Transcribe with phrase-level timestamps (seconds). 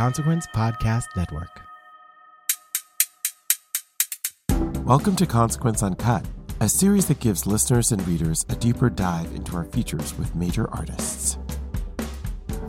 [0.00, 1.60] Consequence Podcast Network.
[4.86, 6.24] Welcome to Consequence Uncut,
[6.60, 10.70] a series that gives listeners and readers a deeper dive into our features with major
[10.70, 11.36] artists.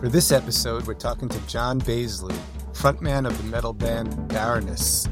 [0.01, 2.37] For this episode, we're talking to John Baizley,
[2.73, 5.05] frontman of the metal band Baroness.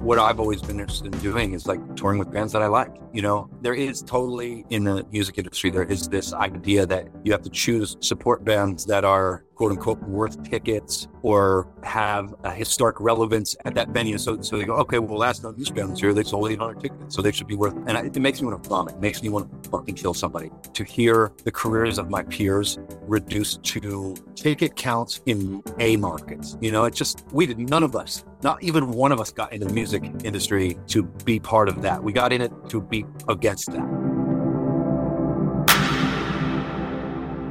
[0.00, 2.90] What I've always been interested in doing is like touring with bands that I like.
[3.12, 7.30] You know, there is totally in the music industry, there is this idea that you
[7.30, 13.00] have to choose support bands that are quote unquote worth tickets or have a historic
[13.00, 14.18] relevance at that venue.
[14.18, 17.14] So, so they go, okay, well, last night these bands here, they sold 800 tickets,
[17.14, 17.74] so they should be worth.
[17.86, 18.94] And it makes me want to vomit.
[18.94, 20.50] It makes me want to fucking kill somebody.
[20.72, 26.72] To hear the careers of my peers reduced to ticket counts in A markets, you
[26.72, 29.66] know, it just we did none of us, not even one of us, got into
[29.66, 32.02] the music industry to be part of that.
[32.02, 34.13] We got in it to be against that.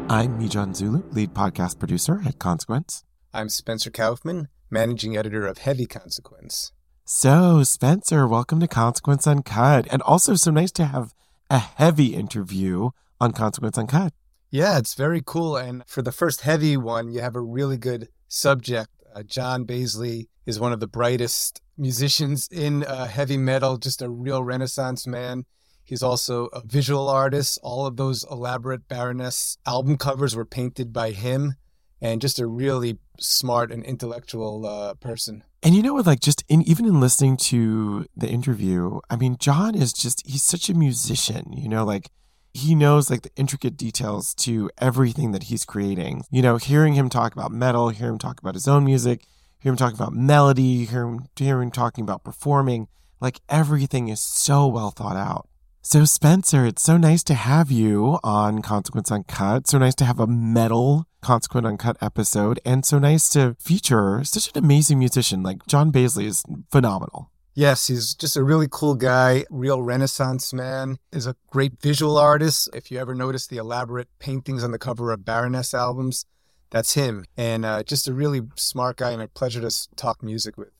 [0.09, 3.06] I'm Mijan Zulu, lead podcast producer at Consequence.
[3.34, 6.74] I'm Spencer Kaufman, managing editor of Heavy Consequence.
[7.06, 9.88] So, Spencer, welcome to Consequence Uncut.
[9.90, 11.14] And also, so nice to have
[11.50, 14.14] a heavy interview on Consequence Uncut.
[14.52, 15.56] Yeah, it's very cool.
[15.56, 18.90] And for the first heavy one, you have a really good subject.
[19.16, 24.09] Uh, John Baizley is one of the brightest musicians in uh, heavy metal, just a
[24.09, 25.46] real renaissance man.
[25.83, 27.59] He's also a visual artist.
[27.61, 31.55] All of those elaborate Baroness album covers were painted by him,
[32.01, 35.43] and just a really smart and intellectual uh, person.
[35.61, 36.05] And you know what?
[36.05, 40.69] Like, just in even in listening to the interview, I mean, John is just—he's such
[40.69, 41.53] a musician.
[41.53, 42.09] You know, like
[42.53, 46.23] he knows like the intricate details to everything that he's creating.
[46.29, 49.25] You know, hearing him talk about metal, hear him talk about his own music,
[49.59, 52.88] hear him talking about melody, hear him, hear him talking about performing.
[53.19, 55.47] Like everything is so well thought out.
[55.85, 59.67] So, Spencer, it's so nice to have you on Consequence Uncut.
[59.67, 64.47] So nice to have a metal Consequence Uncut episode, and so nice to feature such
[64.47, 65.43] an amazing musician.
[65.43, 66.41] Like John Baizley is
[66.72, 67.29] phenomenal.
[67.53, 70.99] Yes, he's just a really cool guy, real renaissance man.
[71.11, 72.69] Is a great visual artist.
[72.73, 76.25] If you ever notice the elaborate paintings on the cover of Baroness albums,
[76.69, 77.25] that's him.
[77.35, 80.72] And uh, just a really smart guy and a pleasure to talk music with.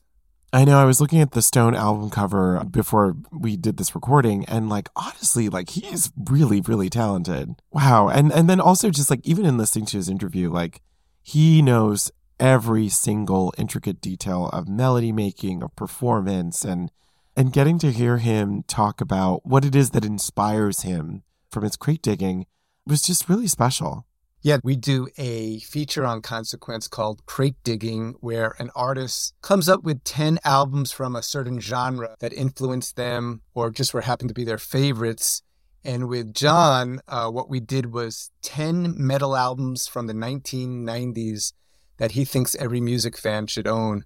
[0.54, 4.44] I know I was looking at the Stone album cover before we did this recording
[4.44, 7.56] and like honestly like he's really really talented.
[7.72, 8.06] Wow.
[8.08, 10.80] And and then also just like even in listening to his interview like
[11.22, 16.92] he knows every single intricate detail of melody making, of performance and
[17.36, 21.74] and getting to hear him talk about what it is that inspires him from his
[21.74, 22.46] crate digging
[22.86, 24.06] was just really special.
[24.44, 29.84] Yeah, we do a feature on Consequence called Crate Digging, where an artist comes up
[29.84, 34.34] with 10 albums from a certain genre that influenced them or just were happen to
[34.34, 35.42] be their favorites.
[35.82, 41.54] And with John, uh, what we did was 10 metal albums from the 1990s
[41.96, 44.04] that he thinks every music fan should own.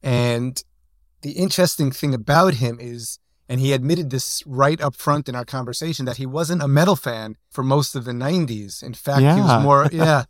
[0.00, 0.62] And
[1.22, 3.18] the interesting thing about him is
[3.48, 6.96] and he admitted this right up front in our conversation that he wasn't a metal
[6.96, 8.82] fan for most of the 90s.
[8.82, 9.34] In fact, yeah.
[9.34, 10.24] he was more, yeah,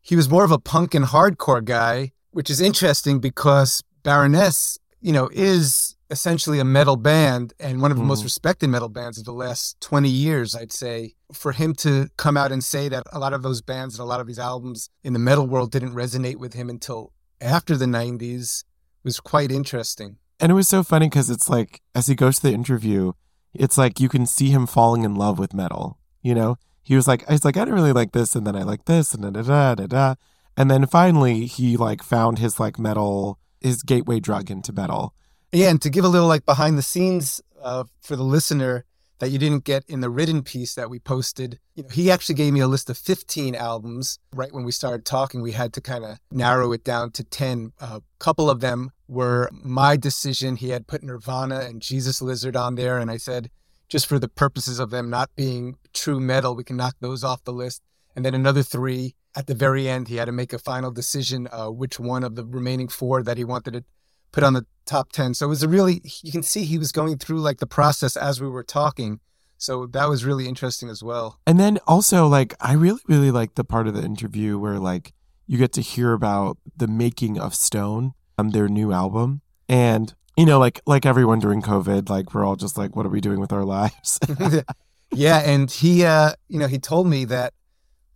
[0.00, 5.12] he was more of a punk and hardcore guy, which is interesting because Baroness, you
[5.12, 8.24] know, is essentially a metal band and one of the most Mhm.
[8.24, 11.14] respected metal bands of the last 20 years, I'd say.
[11.32, 14.08] For him to come out and say that a lot of those bands and a
[14.08, 17.86] lot of these albums in the metal world didn't resonate with him until after the
[17.86, 18.64] 90s
[19.04, 20.16] was quite interesting.
[20.40, 23.12] And it was so funny because it's like, as he goes to the interview,
[23.52, 25.98] it's like you can see him falling in love with metal.
[26.22, 28.62] You know, he was like, he's like, I didn't really like this, and then I
[28.62, 30.14] like this, and da da da da.
[30.56, 35.14] And then finally, he like found his like metal, his gateway drug into metal.
[35.52, 38.84] Yeah, and to give a little like behind the scenes uh, for the listener
[39.18, 42.34] that you didn't get in the written piece that we posted, you know, he actually
[42.34, 44.18] gave me a list of 15 albums.
[44.34, 47.72] Right when we started talking, we had to kind of narrow it down to 10.
[47.80, 50.56] A couple of them were my decision.
[50.56, 53.50] He had put Nirvana and Jesus Lizard on there, and I said,
[53.88, 57.42] just for the purposes of them not being true metal, we can knock those off
[57.44, 57.82] the list.
[58.14, 61.48] And then another three at the very end, he had to make a final decision
[61.52, 63.84] uh, which one of the remaining four that he wanted to
[64.32, 65.34] put on the top 10.
[65.34, 68.16] So it was a really, you can see he was going through like the process
[68.16, 69.20] as we were talking.
[69.58, 71.38] So that was really interesting as well.
[71.46, 75.12] And then also, like, I really, really like the part of the interview where, like,
[75.46, 79.42] you get to hear about the making of Stone, um, their new album.
[79.68, 83.10] And, you know, like, like everyone during COVID, like, we're all just like, what are
[83.10, 84.18] we doing with our lives?
[85.12, 85.38] yeah.
[85.38, 87.52] And he, uh, you know, he told me that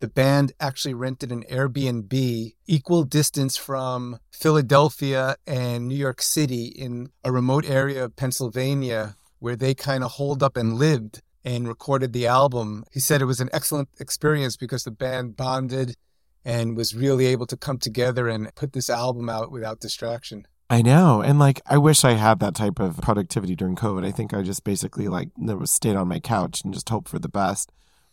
[0.00, 7.10] the band actually rented an Airbnb equal distance from Philadelphia and New York City in
[7.22, 12.12] a remote area of Pennsylvania where they kind of holed up and lived and recorded
[12.12, 12.84] the album.
[12.92, 15.94] He said it was an excellent experience because the band bonded
[16.44, 20.46] and was really able to come together and put this album out without distraction.
[20.70, 21.20] I know.
[21.20, 24.04] And, like, I wish I had that type of productivity during COVID.
[24.04, 25.28] I think I just basically, like,
[25.64, 27.70] stayed on my couch and just hoped for the best.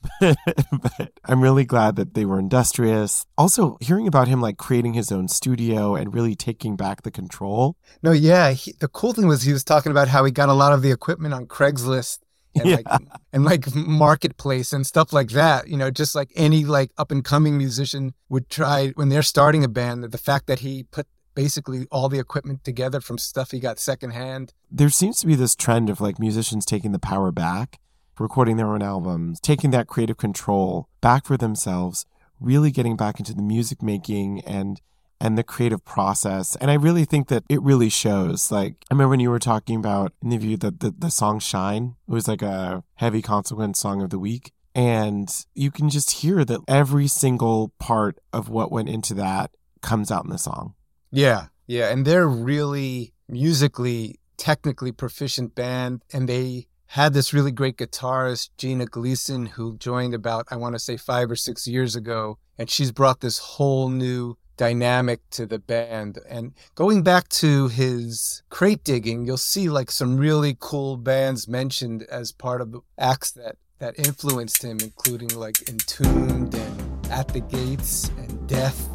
[0.20, 3.26] but I'm really glad that they were industrious.
[3.38, 7.78] Also, hearing about him like creating his own studio and really taking back the control.
[8.02, 8.52] No, yeah.
[8.52, 10.82] He, the cool thing was he was talking about how he got a lot of
[10.82, 12.20] the equipment on Craigslist
[12.56, 12.76] and Yeah.
[12.86, 13.02] like
[13.34, 15.68] and like marketplace and stuff like that.
[15.68, 19.64] You know, just like any like up and coming musician would try when they're starting
[19.64, 20.04] a band.
[20.04, 24.54] The fact that he put basically all the equipment together from stuff he got secondhand.
[24.70, 27.80] There seems to be this trend of like musicians taking the power back,
[28.20, 32.06] recording their own albums, taking that creative control back for themselves,
[32.40, 34.82] really getting back into the music making and
[35.22, 36.58] and the creative process.
[36.58, 38.52] And I really think that it really shows.
[38.52, 41.40] Like I remember when you were talking about in the view the, the, the song
[41.40, 41.96] Shine.
[42.10, 44.52] It was like a heavy consequence song of the week.
[44.74, 49.52] And you can just hear that every single part of what went into that
[49.82, 50.74] comes out in the song.
[51.12, 57.78] Yeah, yeah, and they're really musically, technically proficient band, and they had this really great
[57.78, 62.38] guitarist, Gina Gleason, who joined about I want to say five or six years ago,
[62.58, 66.20] and she's brought this whole new dynamic to the band.
[66.30, 72.04] And going back to his crate digging, you'll see like some really cool bands mentioned
[72.04, 78.10] as part of acts that that influenced him, including like Entombed and At the Gates
[78.20, 78.88] and Death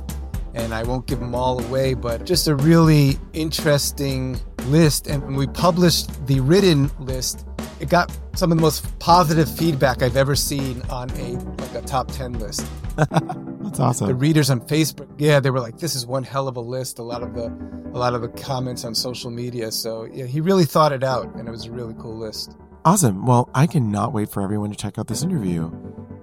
[0.55, 5.07] and I won't give them all away, but just a really interesting list.
[5.07, 7.45] And we published the written list,
[7.81, 11.33] it got some of the most positive feedback I've ever seen on a
[11.63, 12.67] like a top 10 list.
[12.97, 14.09] That's awesome.
[14.09, 16.99] The readers on Facebook, yeah, they were like, "This is one hell of a list."
[16.99, 17.47] A lot of the,
[17.93, 19.71] a lot of the comments on social media.
[19.71, 22.57] So yeah, he really thought it out, and it was a really cool list.
[22.85, 23.27] Awesome.
[23.27, 25.71] Well, I cannot wait for everyone to check out this interview.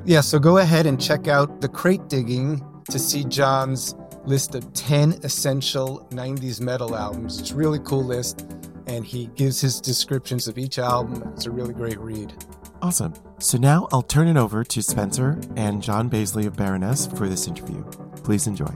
[0.05, 3.95] Yeah, so go ahead and check out the crate digging to see John's
[4.25, 7.39] list of 10 essential 90s metal albums.
[7.39, 8.45] It's a really cool list,
[8.87, 11.31] and he gives his descriptions of each album.
[11.35, 12.33] It's a really great read.
[12.81, 13.13] Awesome.
[13.39, 17.47] So now I'll turn it over to Spencer and John Baizley of Baroness for this
[17.47, 17.83] interview.
[18.23, 18.73] Please enjoy.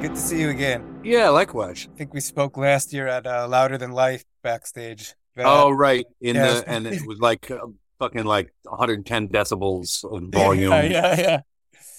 [0.00, 1.00] Good to see you again.
[1.02, 1.88] Yeah, likewise.
[1.92, 5.14] I think we spoke last year at uh, Louder Than Life backstage.
[5.38, 6.04] Oh, right.
[6.20, 6.52] In Yeah.
[6.60, 7.58] the and it was like uh,
[7.98, 10.70] fucking like 110 decibels of volume.
[10.72, 11.40] yeah,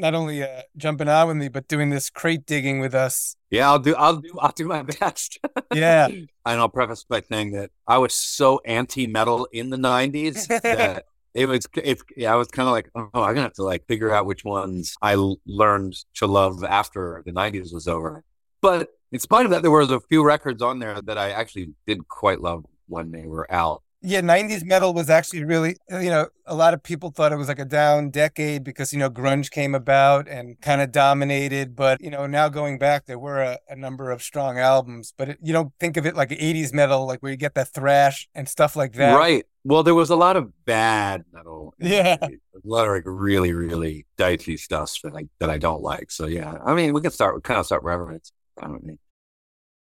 [0.00, 3.36] not only uh, jumping out with me, but doing this crate digging with us.
[3.50, 3.94] yeah, I'll do.
[3.94, 4.36] I'll do.
[4.40, 5.38] I'll do my best.
[5.72, 6.06] Yeah.
[6.08, 11.04] and I'll preface by saying that I was so anti-metal in the 90s that
[11.34, 11.66] it was.
[11.76, 12.02] It's.
[12.16, 14.44] Yeah, I was kind of like, oh, I'm gonna have to like figure out which
[14.44, 15.14] ones I
[15.46, 18.24] learned to love after the 90s was over.
[18.62, 21.74] But in spite of that, there was a few records on there that I actually
[21.86, 23.82] did quite love when they were out.
[24.02, 27.36] Yeah, 90s metal was actually really, uh, you know, a lot of people thought it
[27.36, 31.76] was like a down decade because, you know, grunge came about and kind of dominated.
[31.76, 35.30] But, you know, now going back, there were a, a number of strong albums, but
[35.30, 38.26] it, you don't think of it like 80s metal, like where you get that thrash
[38.34, 39.14] and stuff like that.
[39.14, 39.44] Right.
[39.64, 41.74] Well, there was a lot of bad metal.
[41.78, 42.16] Yeah.
[42.22, 42.28] A
[42.64, 46.10] lot of like really, really dicey stuff that I, that I don't like.
[46.10, 48.82] So, yeah, I mean, we can start, we kind of start wherever it's fine with
[48.82, 48.98] me.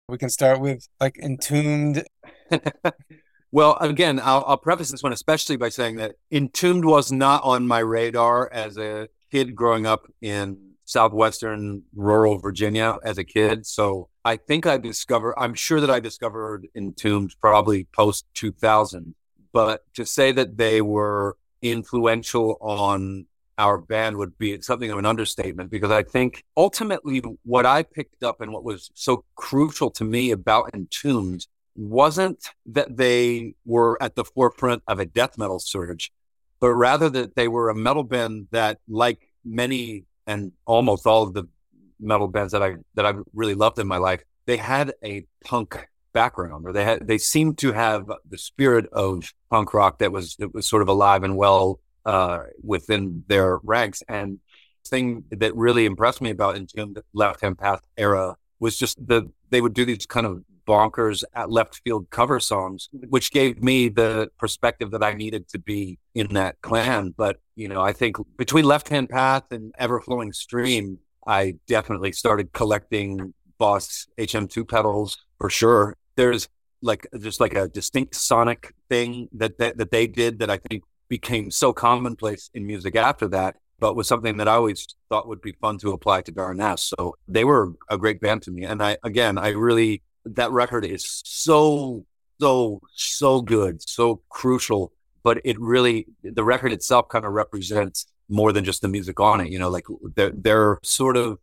[0.09, 2.03] We can start with like Entombed.
[3.55, 7.65] Well, again, I'll, I'll, preface this one especially by saying that Entombed was not on
[7.65, 13.65] my radar as a kid growing up in southwestern rural Virginia as a kid.
[13.65, 19.15] So I think I discovered, I'm sure that I discovered Entombed probably post 2000.
[19.53, 23.25] But to say that they were influential on
[23.57, 28.21] our band would be something of an understatement because I think ultimately what I picked
[28.21, 34.15] up and what was so crucial to me about Entombed wasn't that they were at
[34.15, 36.11] the forefront of a death metal surge,
[36.59, 41.33] but rather that they were a metal band that, like many and almost all of
[41.33, 41.47] the
[41.99, 45.87] metal bands that I that I really loved in my life, they had a punk
[46.13, 50.35] background, or they had they seemed to have the spirit of punk rock that was
[50.37, 54.01] that was sort of alive and well uh, within their ranks.
[54.07, 54.39] And
[54.87, 59.29] thing that really impressed me about in Entombed Left Hand Path era was just that
[59.49, 63.07] they would do these kind of bonkers at left field cover songs, mm-hmm.
[63.07, 67.13] which gave me the perspective that I needed to be in that clan.
[67.15, 72.11] But, you know, I think between Left Hand Path and Ever Flowing Stream, I definitely
[72.11, 75.95] started collecting Boss HM2 pedals for sure.
[76.15, 76.47] There's
[76.81, 80.83] like just like a distinct sonic thing that, that that they did that I think
[81.09, 85.41] became so commonplace in music after that, but was something that I always thought would
[85.41, 86.83] be fun to apply to Baroness.
[86.83, 88.63] So they were a great band to me.
[88.63, 92.05] And I again I really that record is so
[92.39, 94.91] so so good, so crucial.
[95.23, 99.41] But it really the record itself kind of represents more than just the music on
[99.41, 99.49] it.
[99.49, 101.39] You know, like they're they're sort of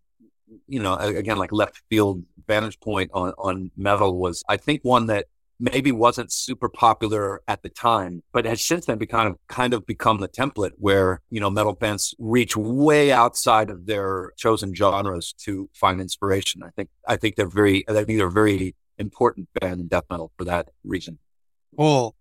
[0.68, 5.06] you know again like left field vantage point on on metal was I think one
[5.06, 5.26] that
[5.62, 9.74] maybe wasn't super popular at the time, but has since then become kind of kind
[9.74, 14.74] of become the template where you know metal bands reach way outside of their chosen
[14.74, 16.62] genres to find inspiration.
[16.64, 20.32] I think I think they're very I think they're very important band in death metal
[20.36, 21.18] for that reason.
[21.76, 22.16] Cool.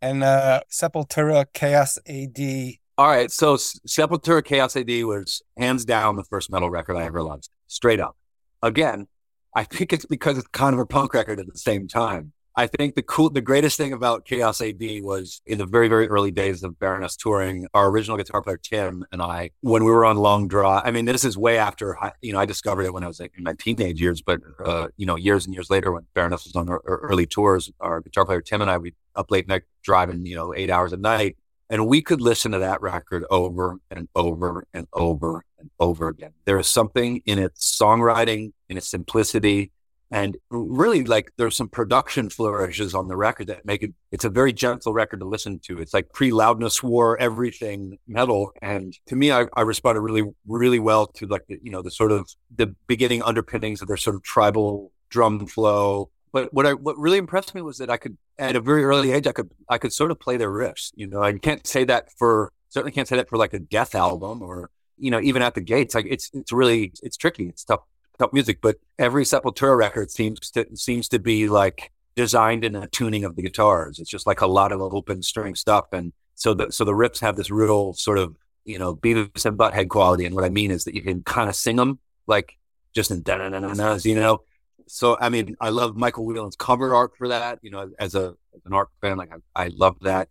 [0.00, 2.78] And uh Sepultura Chaos AD.
[2.96, 7.22] All right, so Sepultura Chaos AD was hands down the first metal record I ever
[7.22, 8.16] loved, straight up.
[8.62, 9.06] Again,
[9.54, 12.32] I think it's because it's kind of a punk record at the same time.
[12.58, 16.08] I think the cool, the greatest thing about Chaos AD was in the very, very
[16.08, 20.04] early days of Baroness touring, our original guitar player, Tim, and I, when we were
[20.04, 23.04] on long draw, I mean, this is way after, you know, I discovered it when
[23.04, 25.92] I was like in my teenage years, but, uh, you know, years and years later
[25.92, 29.46] when Baroness was on early tours, our guitar player, Tim and I, we up late
[29.46, 31.36] night driving, you know, eight hours a night.
[31.70, 36.32] And we could listen to that record over and over and over and over again.
[36.44, 39.70] There is something in its songwriting, in its simplicity,
[40.10, 43.92] and really, like there's some production flourishes on the record that make it.
[44.10, 45.78] It's a very gentle record to listen to.
[45.78, 50.78] It's like pre loudness war everything metal, and to me, I, I responded really, really
[50.78, 54.16] well to like the, you know the sort of the beginning underpinnings of their sort
[54.16, 56.10] of tribal drum flow.
[56.32, 59.12] But what I what really impressed me was that I could at a very early
[59.12, 60.90] age I could I could sort of play their riffs.
[60.94, 63.94] You know, I can't say that for certainly can't say that for like a death
[63.94, 65.94] album or you know even at the gates.
[65.94, 67.48] Like it's it's really it's tricky.
[67.48, 67.80] It's tough
[68.18, 72.88] pop music, but every Sepultura record seems to seems to be like designed in a
[72.88, 73.98] tuning of the guitars.
[73.98, 77.20] It's just like a lot of open string stuff, and so the so the riffs
[77.20, 80.24] have this real sort of you know Beavis and Butthead quality.
[80.24, 82.58] And what I mean is that you can kind of sing them like
[82.94, 84.42] just in da na na na you know.
[84.88, 87.58] So I mean, I love Michael Whelan's cover art for that.
[87.62, 90.28] You know, as a as an art fan, like I, I love that,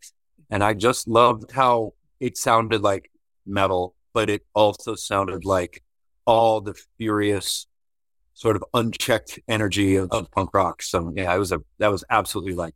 [0.49, 3.11] and I just loved how it sounded like
[3.45, 5.83] metal, but it also sounded like
[6.25, 7.67] all the furious
[8.37, 10.83] sort of unchecked energy of, of punk rock.
[10.83, 12.75] So yeah, it was a that was absolutely like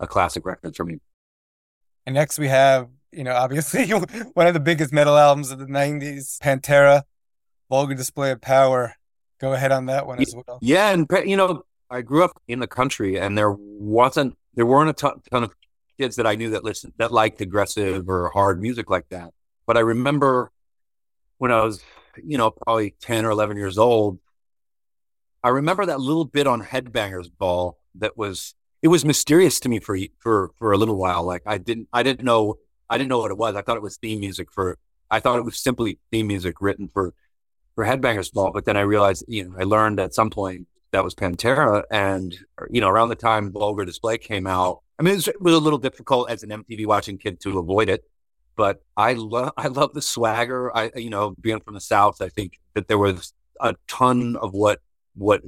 [0.00, 1.00] a classic record for me.
[2.06, 3.86] And next we have, you know, obviously
[4.34, 7.02] one of the biggest metal albums of the '90s, Pantera,
[7.68, 8.94] Vulgar Display of Power.
[9.38, 10.58] Go ahead on that one as well.
[10.62, 14.90] Yeah, and you know, I grew up in the country, and there wasn't there weren't
[14.90, 15.52] a ton, ton of
[15.98, 19.30] kids that I knew that listened that liked aggressive or hard music like that.
[19.66, 20.50] But I remember
[21.36, 21.82] when I was,
[22.24, 24.18] you know, probably ten or eleven years old,
[25.44, 29.80] I remember that little bit on Headbangers Ball that was it was mysterious to me
[29.80, 31.24] for for for a little while.
[31.24, 32.58] Like I didn't I didn't know
[32.88, 33.54] I didn't know what it was.
[33.54, 34.78] I thought it was theme music for
[35.10, 37.14] I thought it was simply theme music written for
[37.74, 38.52] for Headbangers Ball.
[38.52, 42.36] But then I realized, you know, I learned at some point that was Pantera, and
[42.70, 45.54] you know, around the time Vulgar Display came out, I mean, it was, it was
[45.54, 48.04] a little difficult as an MTV watching kid to avoid it,
[48.56, 50.74] but I love I love the swagger.
[50.76, 54.52] I you know, being from the South, I think that there was a ton of
[54.52, 54.80] what
[55.14, 55.42] what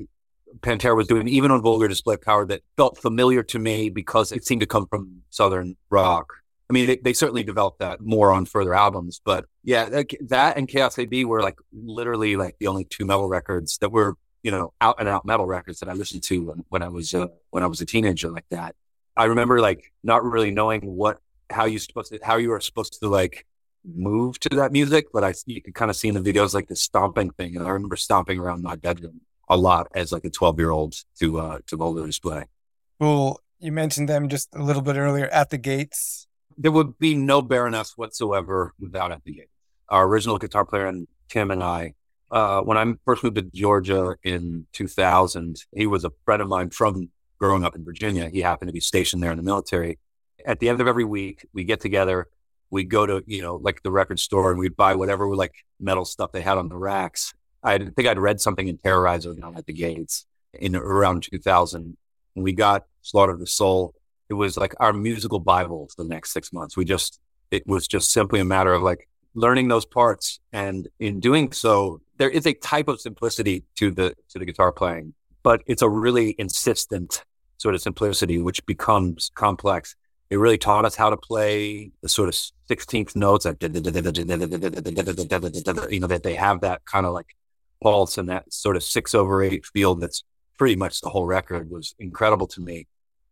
[0.61, 4.33] Pantera was doing, even on Vulgar Display of Power, that felt familiar to me because
[4.33, 6.33] it seemed to come from Southern rock.
[6.71, 10.56] I mean, they, they certainly developed that more on further albums, but yeah, that, that
[10.56, 14.50] and Chaos AD were like literally like the only two metal records that were you
[14.50, 17.26] know out and out metal records that I listened to when, when I was uh,
[17.50, 18.75] when I was a teenager like that.
[19.16, 22.99] I remember like not really knowing what how you supposed to how you were supposed
[23.00, 23.47] to like
[23.85, 26.68] move to that music, but I you could kind of see in the videos like
[26.68, 30.31] the stomping thing, and I remember stomping around my bedroom a lot as like a
[30.31, 32.45] twelve year old to uh to Vulgar Display.
[32.99, 36.27] Well, you mentioned them just a little bit earlier at the gates.
[36.57, 39.51] There would be no Baroness whatsoever without at the gates.
[39.89, 41.95] Our original guitar player and Tim and I.
[42.31, 46.71] Uh, when I first moved to Georgia in 2000, he was a friend of mine
[46.71, 48.29] from growing up in Virginia.
[48.29, 49.99] He happened to be stationed there in the military.
[50.45, 52.29] At the end of every week, we get together,
[52.71, 56.05] we go to, you know, like the record store and we'd buy whatever like metal
[56.05, 57.35] stuff they had on the racks.
[57.64, 61.97] I think I'd read something in Terrorizer down at the gates in around 2000.
[62.35, 63.94] When we got Slaughter of the Soul,
[64.28, 66.76] it was like our musical Bible for the next six months.
[66.76, 70.40] We just, it was just simply a matter of like learning those parts.
[70.52, 74.71] And in doing so, there is a type of simplicity to the, to the guitar
[74.71, 77.25] playing but it's a really insistent
[77.59, 79.94] sort of simplicity, which becomes complex.
[80.30, 82.35] It really taught us how to play the sort of
[82.68, 83.52] 16th notes, you
[86.00, 87.37] know, that they have that kind of like
[87.85, 90.25] pulse and that sort of six over eight field that's
[90.59, 92.87] pretty much the whole record was incredible to me.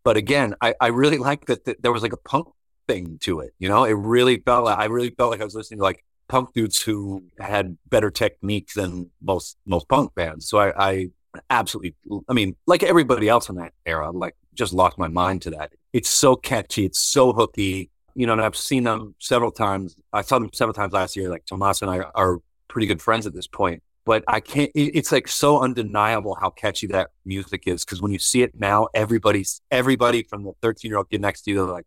[0.04, 2.48] But again, I, I really like that, that there was like a punk
[2.86, 3.54] thing to it.
[3.58, 6.04] You know, it really felt like I really felt like I was listening to like
[6.28, 10.48] punk dudes who had better technique than most most punk bands.
[10.48, 11.10] So I, I
[11.48, 11.94] absolutely,
[12.28, 15.72] I mean, like everybody else in that era, like just lost my mind to that.
[15.92, 16.84] It's so catchy.
[16.84, 17.90] It's so hooky.
[18.14, 19.96] You know, and I've seen them several times.
[20.12, 21.30] I saw them several times last year.
[21.30, 25.12] Like Tomas and I are pretty good friends at this point, but I can't, it's
[25.12, 27.84] like so undeniable how catchy that music is.
[27.84, 31.42] Cause when you see it now, everybody's, everybody from the 13 year old kid next
[31.42, 31.86] to you, like,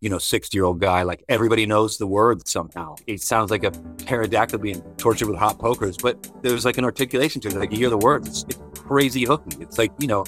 [0.00, 2.94] you know, 60 year old guy, like everybody knows the words somehow.
[3.06, 7.40] It sounds like a pterodactyl being tortured with hot pokers, but there's like an articulation
[7.42, 7.56] to it.
[7.56, 9.56] Like you hear the words, it's, it's crazy hooky.
[9.60, 10.24] It's like, you know,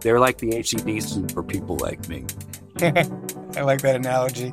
[0.00, 2.26] they're like the ACDC for people like me.
[2.80, 4.52] I like that analogy.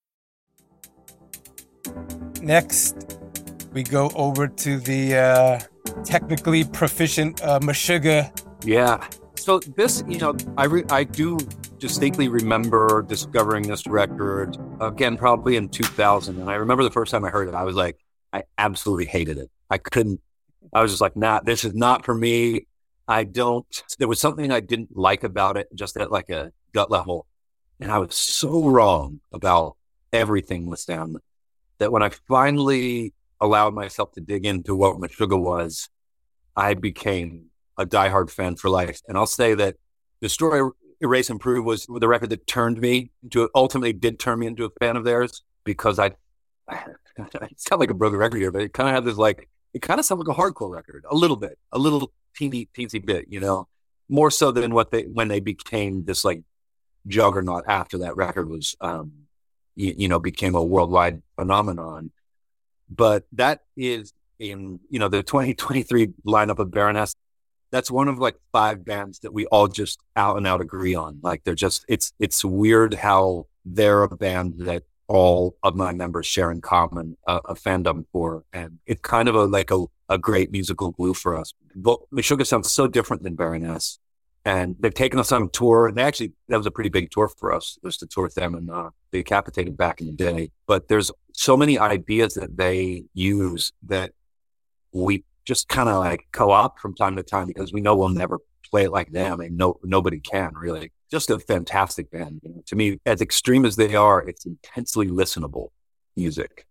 [2.41, 3.19] Next,
[3.71, 5.59] we go over to the uh,
[6.03, 8.31] technically proficient uh, Meshuggah.
[8.65, 9.07] Yeah.
[9.35, 11.39] So this, you know, I re- I do
[11.79, 17.25] distinctly remember discovering this record again, probably in 2000, and I remember the first time
[17.25, 17.97] I heard it, I was like,
[18.31, 19.49] I absolutely hated it.
[19.69, 20.21] I couldn't.
[20.73, 22.67] I was just like, nah, this is not for me.
[23.07, 23.65] I don't.
[23.97, 27.25] There was something I didn't like about it, just at like a gut level,
[27.79, 29.75] and I was so wrong about
[30.13, 31.17] everything with them
[31.81, 35.89] that when I finally allowed myself to dig into what Meshuggah was,
[36.55, 39.01] I became a diehard fan for life.
[39.07, 39.77] And I'll say that
[40.21, 40.69] Destroy
[41.01, 44.69] Erase Improve was the record that turned me into ultimately did turn me into a
[44.79, 46.11] fan of theirs because I,
[46.67, 46.85] I
[47.17, 49.81] it sounds like a broken record here, but it kind of had this like it
[49.81, 53.25] kind of sounded like a hardcore record, a little bit, a little teeny teensy bit,
[53.27, 53.67] you know,
[54.07, 56.43] more so than what they when they became this like
[57.07, 59.20] juggernaut after that record was um
[59.75, 62.11] you, you know, became a worldwide phenomenon.
[62.89, 67.15] But that is in, you know, the 2023 lineup of Baroness.
[67.71, 71.19] That's one of like five bands that we all just out and out agree on.
[71.23, 76.25] Like they're just, it's, it's weird how they're a band that all of my members
[76.25, 78.43] share in common a, a fandom for.
[78.51, 81.53] And it's kind of a, like a, a great musical glue for us.
[81.73, 83.99] But Meshuggah sounds so different than Baroness.
[84.43, 85.87] And they've taken us on tour.
[85.87, 87.77] And actually, that was a pretty big tour for us.
[87.83, 90.51] Was to tour with them and uh, Decapitated back in the day.
[90.67, 94.13] But there's so many ideas that they use that
[94.93, 98.39] we just kind of like co-opt from time to time because we know we'll never
[98.69, 100.91] play it like them and no, nobody can really.
[101.11, 102.39] Just a fantastic band.
[102.43, 105.69] You know, to me, as extreme as they are, it's intensely listenable
[106.15, 106.65] music.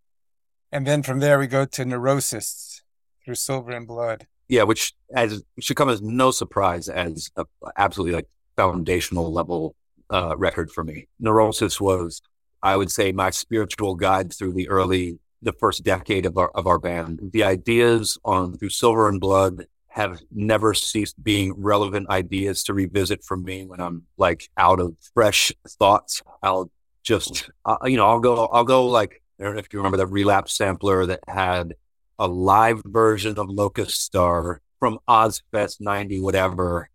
[0.73, 2.83] And then from there, we go to Neurosis
[3.25, 4.27] through Silver in Blood.
[4.51, 9.77] Yeah, which as should come as no surprise as a, absolutely like foundational level
[10.11, 11.07] uh, record for me.
[11.21, 12.21] Neurosis was,
[12.61, 16.67] I would say, my spiritual guide through the early, the first decade of our of
[16.67, 17.31] our band.
[17.33, 23.23] The ideas on through Silver in Blood have never ceased being relevant ideas to revisit
[23.23, 26.23] for me when I'm like out of fresh thoughts.
[26.43, 26.71] I'll
[27.05, 29.99] just, uh, you know, I'll go, I'll go like, I don't know if you remember
[29.99, 31.75] that relapse sampler that had
[32.21, 36.91] a live version of Locust Star from Ozzfest 90, whatever.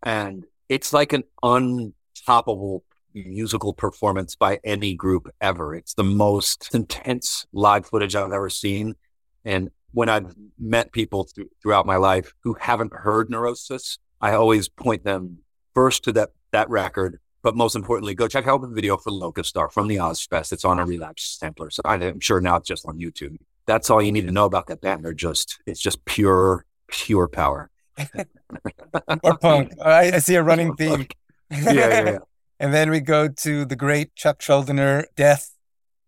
[0.00, 5.74] And it's like an untoppable musical performance by any group ever.
[5.74, 8.94] It's the most intense live footage I've ever seen.
[9.44, 14.68] And when I've met people th- throughout my life who haven't heard Neurosis, I always
[14.68, 15.38] point them
[15.74, 19.50] first to that that record, but most importantly, go check out the video for Locust
[19.50, 20.52] Star from the Ozzfest.
[20.52, 23.36] It's on a relapse sampler, so I'm sure now it's just on YouTube.
[23.70, 25.04] That's all you need to know about that band.
[25.04, 27.70] They're just it's just pure pure power.
[29.22, 29.74] or punk.
[29.80, 31.06] I, I, see a running theme.
[31.50, 32.18] yeah, yeah, yeah.
[32.60, 35.54] and then we go to the great Chuck Schuldiner, Death.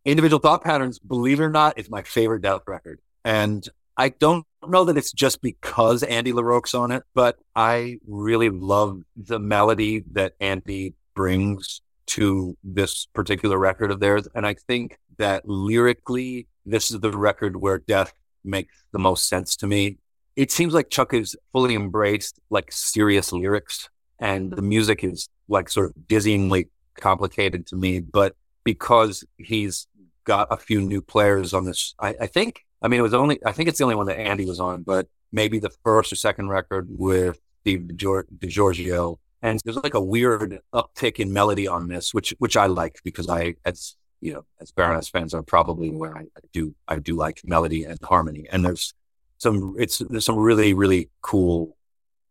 [0.04, 2.98] Individual Thought Patterns, believe it or not, is my favorite Death record.
[3.24, 3.64] And
[3.96, 9.02] I don't know that it's just because Andy LaRocque's on it, but I really love
[9.16, 14.26] the melody that Andy brings to this particular record of theirs.
[14.34, 18.12] And I think that lyrically, this is the record where death
[18.44, 19.98] makes the most sense to me.
[20.36, 25.68] It seems like Chuck has fully embraced like serious lyrics and the music is like
[25.68, 28.00] sort of dizzyingly complicated to me.
[28.00, 29.86] But because he's
[30.24, 33.38] got a few new players on this, I, I think I mean, it was only,
[33.46, 36.16] I think it's the only one that Andy was on, but maybe the first or
[36.16, 39.18] second record with Steve DiGiorgio.
[39.40, 43.28] And there's like a weird uptick in melody on this, which, which I like because
[43.28, 47.42] I, as, you know, as Baroness fans are probably aware, I, do, I do like
[47.44, 48.46] melody and harmony.
[48.50, 48.94] And there's
[49.38, 51.76] some, it's, there's some really, really cool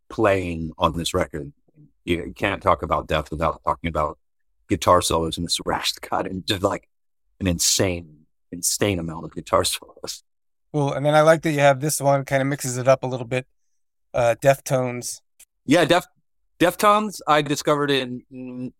[0.09, 1.51] playing on this record.
[2.05, 4.17] You can't talk about death without talking about
[4.69, 6.87] guitar solos in this Rash cut and just like
[7.41, 8.21] an insane,
[8.53, 10.23] insane amount of guitar solos.
[10.73, 10.93] Cool.
[10.93, 13.07] And then I like that you have this one kind of mixes it up a
[13.07, 13.45] little bit.
[14.13, 15.19] Uh, Deftones.
[15.65, 16.05] Yeah, Def
[16.57, 17.19] Deftones.
[17.27, 18.71] I discovered in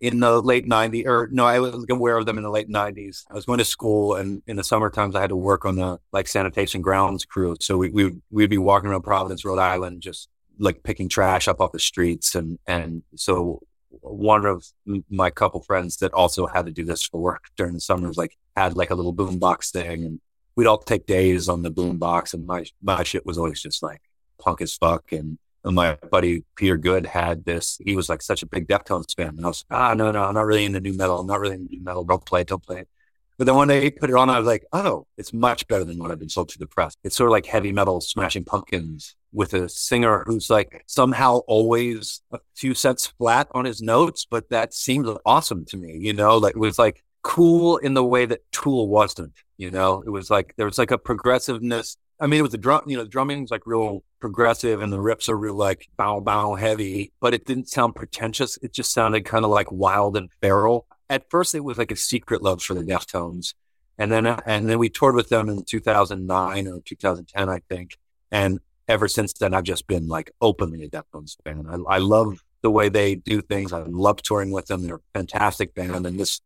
[0.00, 3.24] in, the late '90s, or no, I was aware of them in the late '90s.
[3.30, 5.76] I was going to school, and in the summer times, I had to work on
[5.76, 7.56] the like sanitation grounds crew.
[7.60, 11.60] So we we we'd be walking around Providence, Rhode Island, just like picking trash up
[11.60, 13.62] off the streets, and and so
[14.00, 14.66] one of
[15.10, 18.36] my couple friends that also had to do this for work during the summers, like
[18.56, 20.20] had like a little boom box thing, and
[20.58, 23.80] we'd all take days on the boom box and my my shit was always just
[23.80, 24.02] like
[24.40, 25.38] punk as fuck and
[25.74, 29.44] my buddy Peter Good had this he was like such a big Deftones fan and
[29.44, 31.56] I was like, ah no no I'm not really into nu metal I'm not really
[31.56, 32.88] into nu metal don't play it don't play it
[33.36, 35.84] but then one day he put it on I was like oh it's much better
[35.84, 38.44] than what I've been sold to the press it's sort of like heavy metal smashing
[38.44, 44.26] pumpkins with a singer who's like somehow always a few cents flat on his notes
[44.28, 48.04] but that seemed awesome to me you know like it was like cool in the
[48.04, 49.34] way that Tool wasn't.
[49.56, 51.96] You know, it was like there was like a progressiveness.
[52.20, 52.82] I mean, it was the drum.
[52.86, 56.54] You know, the drumming's like real progressive, and the rips are real like bow bow
[56.54, 57.12] heavy.
[57.20, 58.58] But it didn't sound pretentious.
[58.62, 60.86] It just sounded kind of like wild and feral.
[61.10, 63.54] At first, it was like a secret love for the Deftones,
[63.96, 67.96] and then uh, and then we toured with them in 2009 or 2010, I think.
[68.30, 71.66] And ever since then, I've just been like openly a Deftones fan.
[71.68, 73.72] I, I love the way they do things.
[73.72, 74.82] I love touring with them.
[74.82, 76.40] They're a fantastic band, and this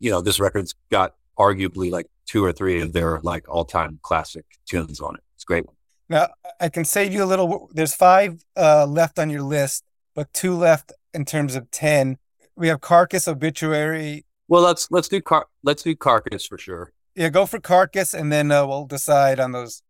[0.00, 3.98] you know, this record's got arguably like two or three of their like all time
[4.02, 5.22] classic tunes on it.
[5.36, 5.64] It's great
[6.08, 6.28] Now
[6.60, 7.68] I can save you a little.
[7.72, 12.18] There's five uh, left on your list, but two left in terms of ten.
[12.56, 14.24] We have Carcass, Obituary.
[14.48, 16.92] Well, let's let's do car let's do Carcass for sure.
[17.14, 19.82] Yeah, go for Carcass, and then uh, we'll decide on those.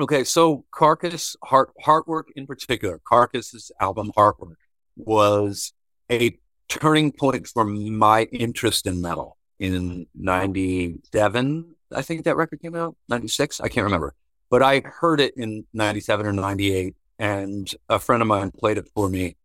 [0.00, 4.56] Okay, so Carcass, Heart Heartwork in particular, Carcass's album Heartwork
[4.96, 5.72] was
[6.10, 11.74] a turning point for my interest in metal in 97.
[11.92, 13.60] I think that record came out 96.
[13.60, 14.14] I can't remember,
[14.50, 18.88] but I heard it in 97 or 98 and a friend of mine played it
[18.94, 19.36] for me.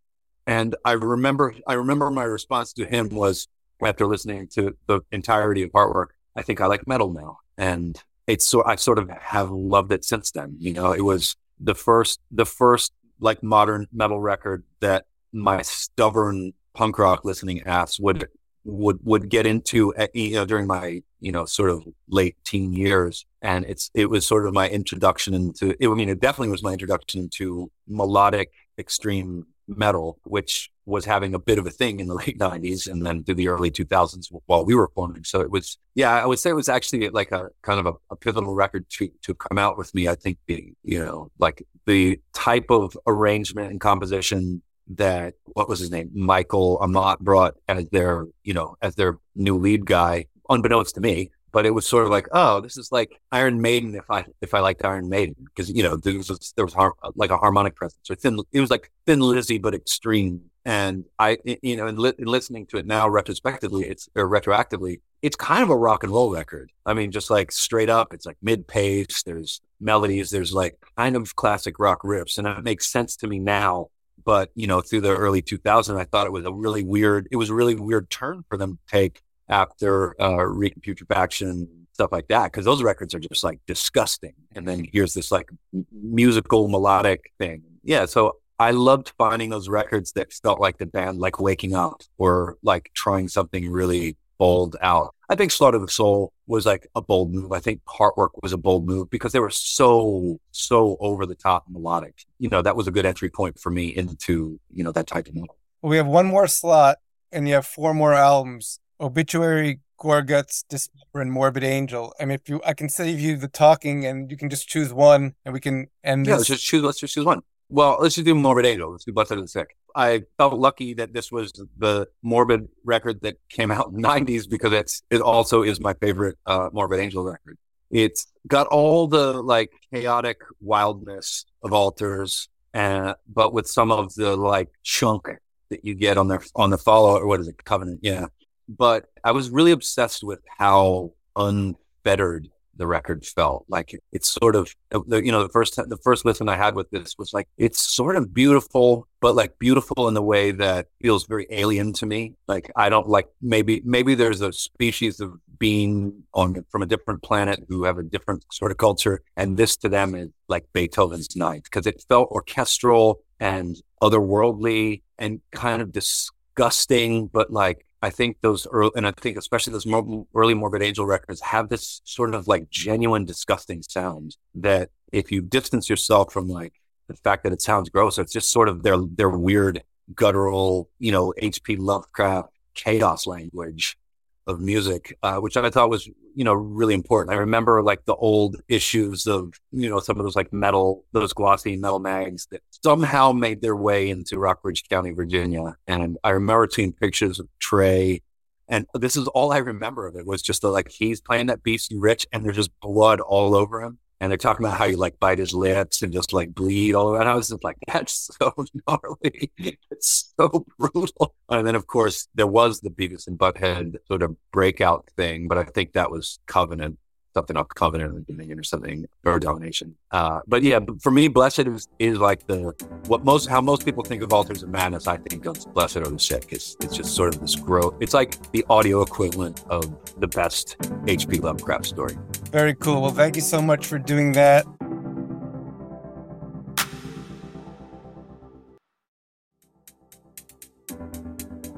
[0.47, 3.47] And I remember, I remember my response to him was
[3.83, 7.39] after listening to the entirety of Heartwork I think I like metal now.
[7.57, 10.55] And it's so I sort of have loved it since then.
[10.59, 16.53] You know, it was the first, the first like modern metal record that my stubborn
[16.73, 18.27] punk rock listening ass would
[18.65, 22.73] would would get into uh, you know during my you know sort of late teen
[22.73, 26.49] years and it's it was sort of my introduction into it, I mean it definitely
[26.49, 31.99] was my introduction to melodic extreme metal which was having a bit of a thing
[31.99, 35.23] in the late 90s and then through the early 2000s while we were forming.
[35.23, 37.93] So it was yeah I would say it was actually like a kind of a,
[38.13, 41.63] a pivotal record to to come out with me I think being you know like
[41.85, 46.11] the type of arrangement and composition that what was his name?
[46.13, 51.31] Michael amott brought as their you know as their new lead guy unbeknownst to me
[51.55, 54.53] but it was sort of like oh this is like iron maiden if i if
[54.53, 57.75] i liked iron maiden because you know there was there was har- like a harmonic
[57.75, 61.95] presence or thin it was like thin lizzy but extreme and i you know in,
[61.95, 66.03] li- in listening to it now retrospectively it's or retroactively it's kind of a rock
[66.03, 66.71] and roll record.
[66.85, 71.15] I mean just like straight up it's like mid pace there's melodies there's like kind
[71.15, 73.87] of classic rock riffs and it makes sense to me now
[74.25, 77.27] but you know, through the early 2000s, I thought it was a really weird.
[77.31, 82.11] It was a really weird turn for them to take after uh, Reek Putrefaction stuff
[82.11, 84.33] like that because those records are just like disgusting.
[84.53, 85.49] And then here's this like
[85.91, 87.63] musical melodic thing.
[87.83, 92.01] Yeah, so I loved finding those records that felt like the band like waking up
[92.17, 95.13] or like trying something really bold out.
[95.29, 97.51] I think Slaughter of the Soul was like a bold move.
[97.51, 101.65] I think Heartwork was a bold move because they were so, so over the top
[101.69, 102.25] melodic.
[102.37, 105.27] You know, that was a good entry point for me into, you know, that type
[105.27, 105.57] of metal.
[105.81, 106.97] Well, we have one more slot
[107.31, 108.79] and you have four more albums.
[109.01, 112.13] Obituary, Gorguts, Dismember, and Morbid Angel.
[112.19, 114.93] I mean, if you, I can save you the talking and you can just choose
[114.93, 116.49] one and we can end Yeah, this.
[116.49, 117.41] let's just choose, let's just choose one.
[117.75, 118.89] Well, let's just do Morbid Angel.
[118.89, 119.75] Let's do Blessed the Sick.
[119.93, 124.49] I felt lucky that this was the Morbid record that came out in the 90s
[124.49, 127.57] because it's, it also is my favorite uh, Morbid Angel record.
[127.91, 134.37] It's got all the like chaotic wildness of altars, and but with some of the
[134.37, 135.27] like chunk
[135.69, 137.99] that you get on their on the follow or what is it, Covenant?
[138.01, 138.27] Yeah.
[138.69, 143.65] But I was really obsessed with how unfettered the record felt.
[143.67, 147.15] Like it's sort of you know the first the first listen I had with this
[147.17, 151.47] was like it's sort of beautiful, but like beautiful in the way that feels very
[151.49, 152.35] alien to me.
[152.47, 157.23] Like I don't like maybe maybe there's a species of being on from a different
[157.23, 161.35] planet who have a different sort of culture, and this to them is like Beethoven's
[161.35, 168.37] Ninth because it felt orchestral and otherworldly and kind of disgusting, but like I think
[168.41, 172.35] those early, and I think especially those more, early Morbid Angel records have this sort
[172.35, 176.73] of like genuine disgusting sound that if you distance yourself from like
[177.07, 179.81] the fact that it sounds gross, it's just sort of their their weird
[180.13, 181.77] guttural, you know, H.P.
[181.77, 183.97] Lovecraft chaos language
[184.45, 187.33] of music, uh, which I thought was, you know, really important.
[187.33, 191.33] I remember like the old issues of, you know, some of those like metal, those
[191.33, 195.77] glossy metal mags that somehow made their way into Rockbridge County, Virginia.
[195.87, 198.21] And I remember seeing pictures of Trey.
[198.67, 201.63] And this is all I remember of it was just the, like he's playing that
[201.63, 201.95] B.C.
[201.95, 203.99] Rich and there's just blood all over him.
[204.21, 207.15] And they're talking about how you like bite his lips and just like bleed all.
[207.15, 208.53] And I was just like, that's so
[208.87, 209.51] gnarly.
[209.57, 211.35] It's so brutal.
[211.49, 215.57] And then, of course, there was the Beavis and Butthead sort of breakout thing, but
[215.57, 216.97] I think that was Covenant,
[217.35, 219.95] something off Covenant or Dominion or something, or Domination.
[220.11, 222.73] Uh, but yeah, for me, Blessed is, is like the,
[223.07, 226.07] what most, how most people think of Altars of Madness, I think of Blessed Are
[226.07, 226.47] the Sick.
[226.51, 227.95] It's, it's just sort of this growth.
[227.99, 229.85] It's like the audio equivalent of
[230.19, 231.39] the best H.P.
[231.39, 232.17] Lovecraft story.
[232.51, 233.01] Very cool.
[233.01, 234.65] Well, thank you so much for doing that.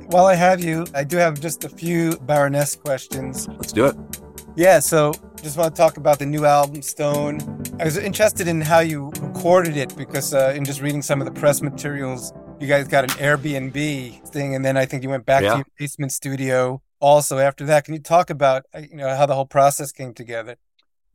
[0.09, 3.47] While I have you, I do have just a few Baroness questions.
[3.49, 3.95] Let's do it.
[4.55, 5.13] Yeah, so
[5.47, 7.39] just want to talk about the new album, Stone.
[7.79, 11.25] I was interested in how you recorded it because uh, in just reading some of
[11.25, 15.25] the press materials, you guys got an Airbnb thing, and then I think you went
[15.25, 15.51] back Yeah.
[15.51, 17.85] to your basement studio also after that.
[17.85, 20.57] Can you talk about uh, you know how the whole process came together?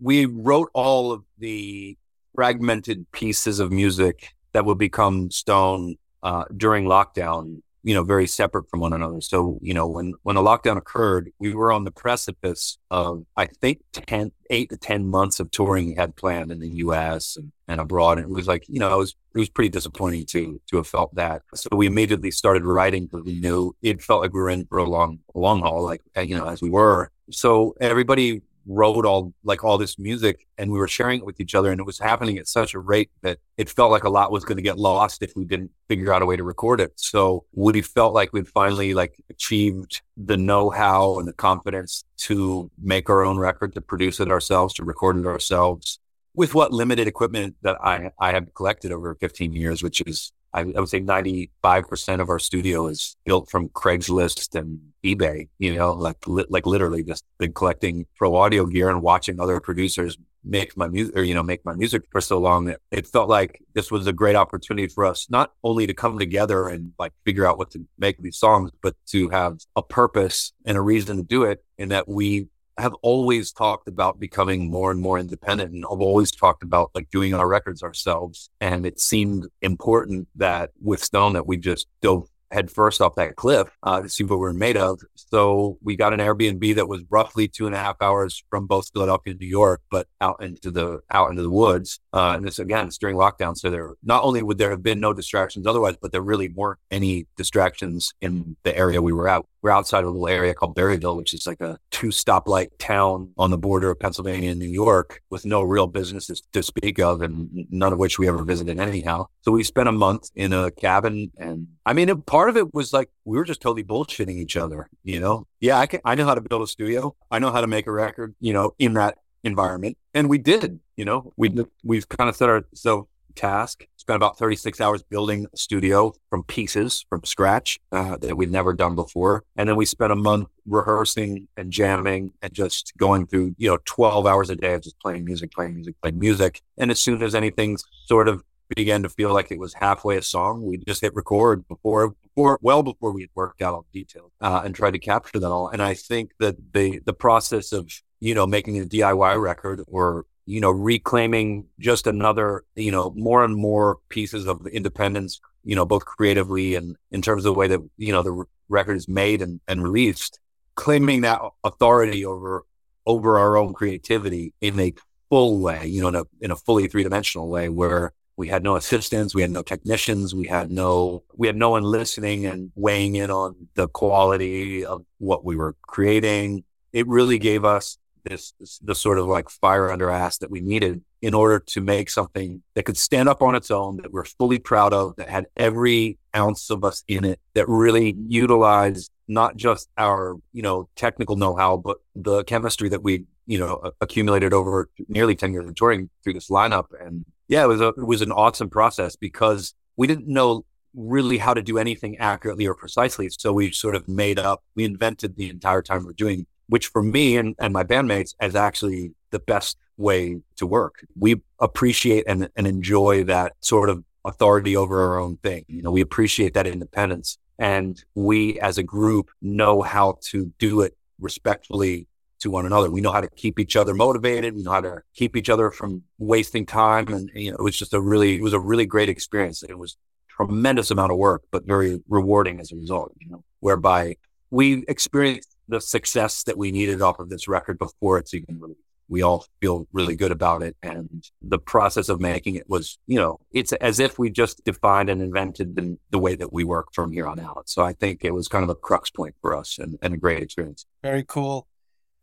[0.04, 1.96] we wrote all of the
[2.34, 8.68] fragmented pieces of music that would become stone uh, during lockdown you know very separate
[8.68, 9.20] from one another.
[9.20, 13.46] So you know when when the lockdown occurred we were on the precipice of i
[13.46, 17.80] think 10 8 to 10 months of touring had planned in the us and, and
[17.80, 18.18] abroad.
[18.18, 20.86] And it was like you know it was it was pretty disappointing to to have
[20.86, 21.42] felt that.
[21.54, 24.78] So we immediately started writing because we knew it felt like we were in for
[24.78, 27.10] a long long haul like you know as we were.
[27.30, 31.54] So everybody wrote all like all this music and we were sharing it with each
[31.54, 34.30] other and it was happening at such a rate that it felt like a lot
[34.30, 36.92] was going to get lost if we didn't figure out a way to record it.
[36.96, 43.10] So Woody felt like we'd finally like achieved the know-how and the confidence to make
[43.10, 45.98] our own record, to produce it ourselves, to record it ourselves
[46.34, 50.60] with what limited equipment that I I have collected over 15 years, which is I,
[50.60, 52.92] I would say 95% of our studio mm-hmm.
[52.92, 58.06] is built from Craigslist and eBay, you know, like, li- like literally just been collecting
[58.16, 61.74] pro audio gear and watching other producers make my music or, you know, make my
[61.74, 65.28] music for so long that it felt like this was a great opportunity for us,
[65.30, 68.94] not only to come together and like figure out what to make these songs, but
[69.06, 71.64] to have a purpose and a reason to do it.
[71.78, 76.30] And that we have always talked about becoming more and more independent and I've always
[76.30, 78.50] talked about like doing our records ourselves.
[78.60, 83.36] And it seemed important that with Stone that we just dove head first off that
[83.36, 85.00] cliff uh, to see what we are made of.
[85.14, 88.90] So we got an Airbnb that was roughly two and a half hours from both
[88.92, 92.00] Philadelphia and New York, but out into the out into the woods.
[92.12, 95.00] Uh, and this again, it's during lockdown, so there not only would there have been
[95.00, 99.42] no distractions otherwise, but there really weren't any distractions in the area we were at.
[99.62, 103.50] We're outside a little area called Berryville, which is like a two stoplight town on
[103.50, 107.48] the border of Pennsylvania and New York with no real businesses to speak of and
[107.70, 109.26] none of which we ever visited anyhow.
[109.42, 111.30] So we spent a month in a cabin.
[111.38, 114.56] And I mean, it, part of it was like we were just totally bullshitting each
[114.56, 115.46] other, you know?
[115.60, 117.14] Yeah, I, can, I know how to build a studio.
[117.30, 119.96] I know how to make a record, you know, in that environment.
[120.14, 121.52] And we did, you know, we,
[121.84, 123.86] we've kind of set our, so task.
[123.96, 128.72] Spent about 36 hours building a studio from pieces, from scratch, uh, that we'd never
[128.72, 129.44] done before.
[129.56, 133.78] And then we spent a month rehearsing and jamming and just going through, you know,
[133.84, 136.62] 12 hours a day of just playing music, playing music, playing music.
[136.78, 138.42] And as soon as anything sort of
[138.74, 142.58] began to feel like it was halfway a song, we just hit record before, before,
[142.62, 145.50] well before we had worked out all the details uh, and tried to capture that
[145.50, 145.68] all.
[145.68, 147.90] And I think that the the process of
[148.20, 153.44] you know making a DIY record or you know, reclaiming just another, you know, more
[153.44, 157.68] and more pieces of independence, you know, both creatively and in terms of the way
[157.68, 160.40] that, you know, the record is made and, and released,
[160.74, 162.64] claiming that authority over,
[163.06, 164.92] over our own creativity in a
[165.28, 168.12] full way, you know, in a, in a fully three dimensional way where
[168.42, 171.84] we had no assistants, we had no technicians, we had no, we had no one
[171.84, 176.64] listening and weighing in on the quality of what we were creating.
[176.92, 180.60] It really gave us this, this the sort of like fire under ass that we
[180.60, 184.24] needed in order to make something that could stand up on its own that we're
[184.24, 189.56] fully proud of that had every ounce of us in it that really utilized not
[189.56, 194.88] just our you know technical know-how but the chemistry that we you know accumulated over
[195.08, 198.22] nearly 10 years of touring through this lineup and yeah it was a it was
[198.22, 203.28] an awesome process because we didn't know really how to do anything accurately or precisely
[203.30, 207.02] so we sort of made up we invented the entire time we're doing which for
[207.02, 211.04] me and, and my bandmates is actually the best way to work.
[211.18, 215.64] We appreciate and, and enjoy that sort of authority over our own thing.
[215.68, 220.80] You know, we appreciate that independence and we as a group know how to do
[220.80, 222.06] it respectfully
[222.42, 222.90] to one another.
[222.90, 224.54] We know how to keep each other motivated.
[224.54, 227.08] We know how to keep each other from wasting time.
[227.08, 229.62] And, you know, it was just a really, it was a really great experience.
[229.62, 229.96] It was
[230.28, 234.16] tremendous amount of work, but very rewarding as a result, you know, whereby
[234.50, 238.80] we experienced the success that we needed off of this record before it's even released.
[239.08, 240.74] We all feel really good about it.
[240.82, 245.10] And the process of making it was, you know, it's as if we just defined
[245.10, 247.68] and invented the, the way that we work from here on out.
[247.68, 250.16] So I think it was kind of a crux point for us and, and a
[250.16, 250.86] great experience.
[251.02, 251.66] Very cool.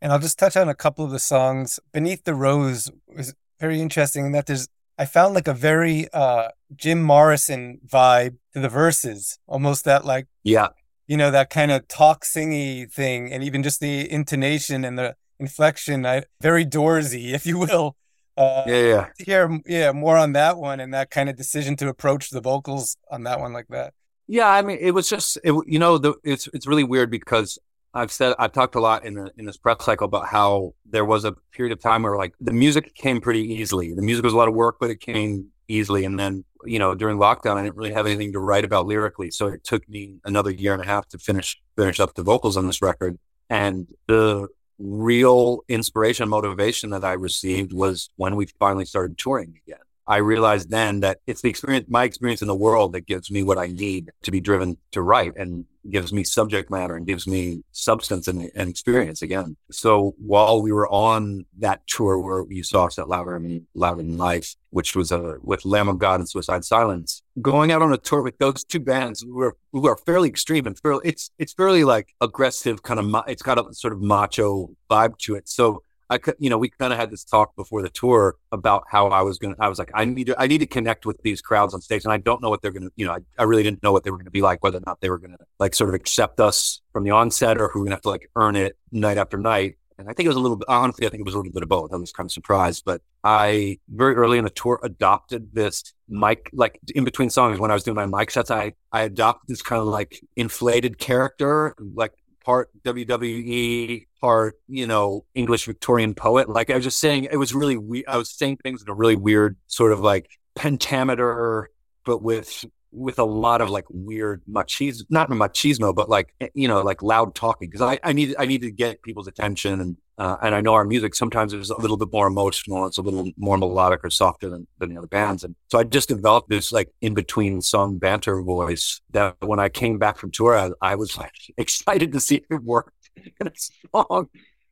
[0.02, 1.80] And I'll just touch on a couple of the songs.
[1.92, 6.50] Beneath the Rose was very interesting in that there's I found like a very uh
[6.76, 10.70] Jim Morrison vibe to the verses, almost that like yeah
[11.10, 15.16] you know, that kind of talk singy thing and even just the intonation and the
[15.40, 17.96] inflection, I, very Doorsy, if you will.
[18.38, 19.08] Uh, yeah, yeah.
[19.18, 22.42] To hear, yeah, more on that one and that kind of decision to approach the
[22.42, 23.94] vocals on that one like that.
[24.28, 27.58] Yeah, I mean, it was just, it, you know, the, it's it's really weird because
[27.94, 31.06] I've said I've talked a lot in the in this press cycle about how there
[31.06, 33.94] was a period of time where like the music came pretty easily.
[33.94, 36.04] The music was a lot of work, but it came easily.
[36.04, 39.32] And then, you know, during lockdown, I didn't really have anything to write about lyrically.
[39.32, 42.58] So it took me another year and a half to finish, finish up the vocals
[42.58, 43.18] on this record.
[43.50, 44.48] And the
[44.78, 49.80] real inspiration, motivation that I received was when we finally started touring again.
[50.10, 53.44] I realized then that it's the experience, my experience in the world that gives me
[53.44, 57.28] what I need to be driven to write and gives me subject matter and gives
[57.28, 59.56] me substance and, and experience again.
[59.70, 64.02] So while we were on that tour where you saw us at Louder and Louder
[64.02, 67.94] Than Life, which was uh, with Lamb of God and Suicide Silence, going out on
[67.94, 71.30] a tour with those two bands who are, who are fairly extreme and fairly, it's,
[71.38, 75.48] it's fairly like aggressive kind of, it's got a sort of macho vibe to it.
[75.48, 78.84] So I could, you know, we kind of had this talk before the tour about
[78.90, 81.06] how I was going to, I was like, I need to, I need to connect
[81.06, 82.04] with these crowds on stage.
[82.04, 83.92] And I don't know what they're going to, you know, I, I really didn't know
[83.92, 85.76] what they were going to be like, whether or not they were going to like
[85.76, 88.30] sort of accept us from the onset or who we're going to have to like
[88.36, 89.76] earn it night after night.
[90.00, 91.52] And I think it was a little bit, honestly, I think it was a little
[91.52, 91.94] bit of both.
[91.94, 96.50] I was kind of surprised, but I very early in the tour adopted this mic,
[96.54, 99.62] like in between songs when I was doing my mic sets, I, I adopted this
[99.62, 106.50] kind of like inflated character, like part WWE, part, you know, English Victorian poet.
[106.50, 108.94] Like I was just saying, it was really, we- I was saying things in a
[108.94, 111.70] really weird sort of like pentameter,
[112.06, 116.82] but with with a lot of like weird machismo, not machismo, but like you know,
[116.82, 117.70] like loud talking.
[117.70, 120.74] Because I I need I need to get people's attention, and uh, and I know
[120.74, 122.86] our music sometimes is a little bit more emotional.
[122.88, 125.84] It's a little more melodic or softer than than the other bands, and so I
[125.84, 130.32] just developed this like in between song banter voice that when I came back from
[130.32, 132.94] tour, I, I was like excited to see it work
[133.40, 134.30] in a song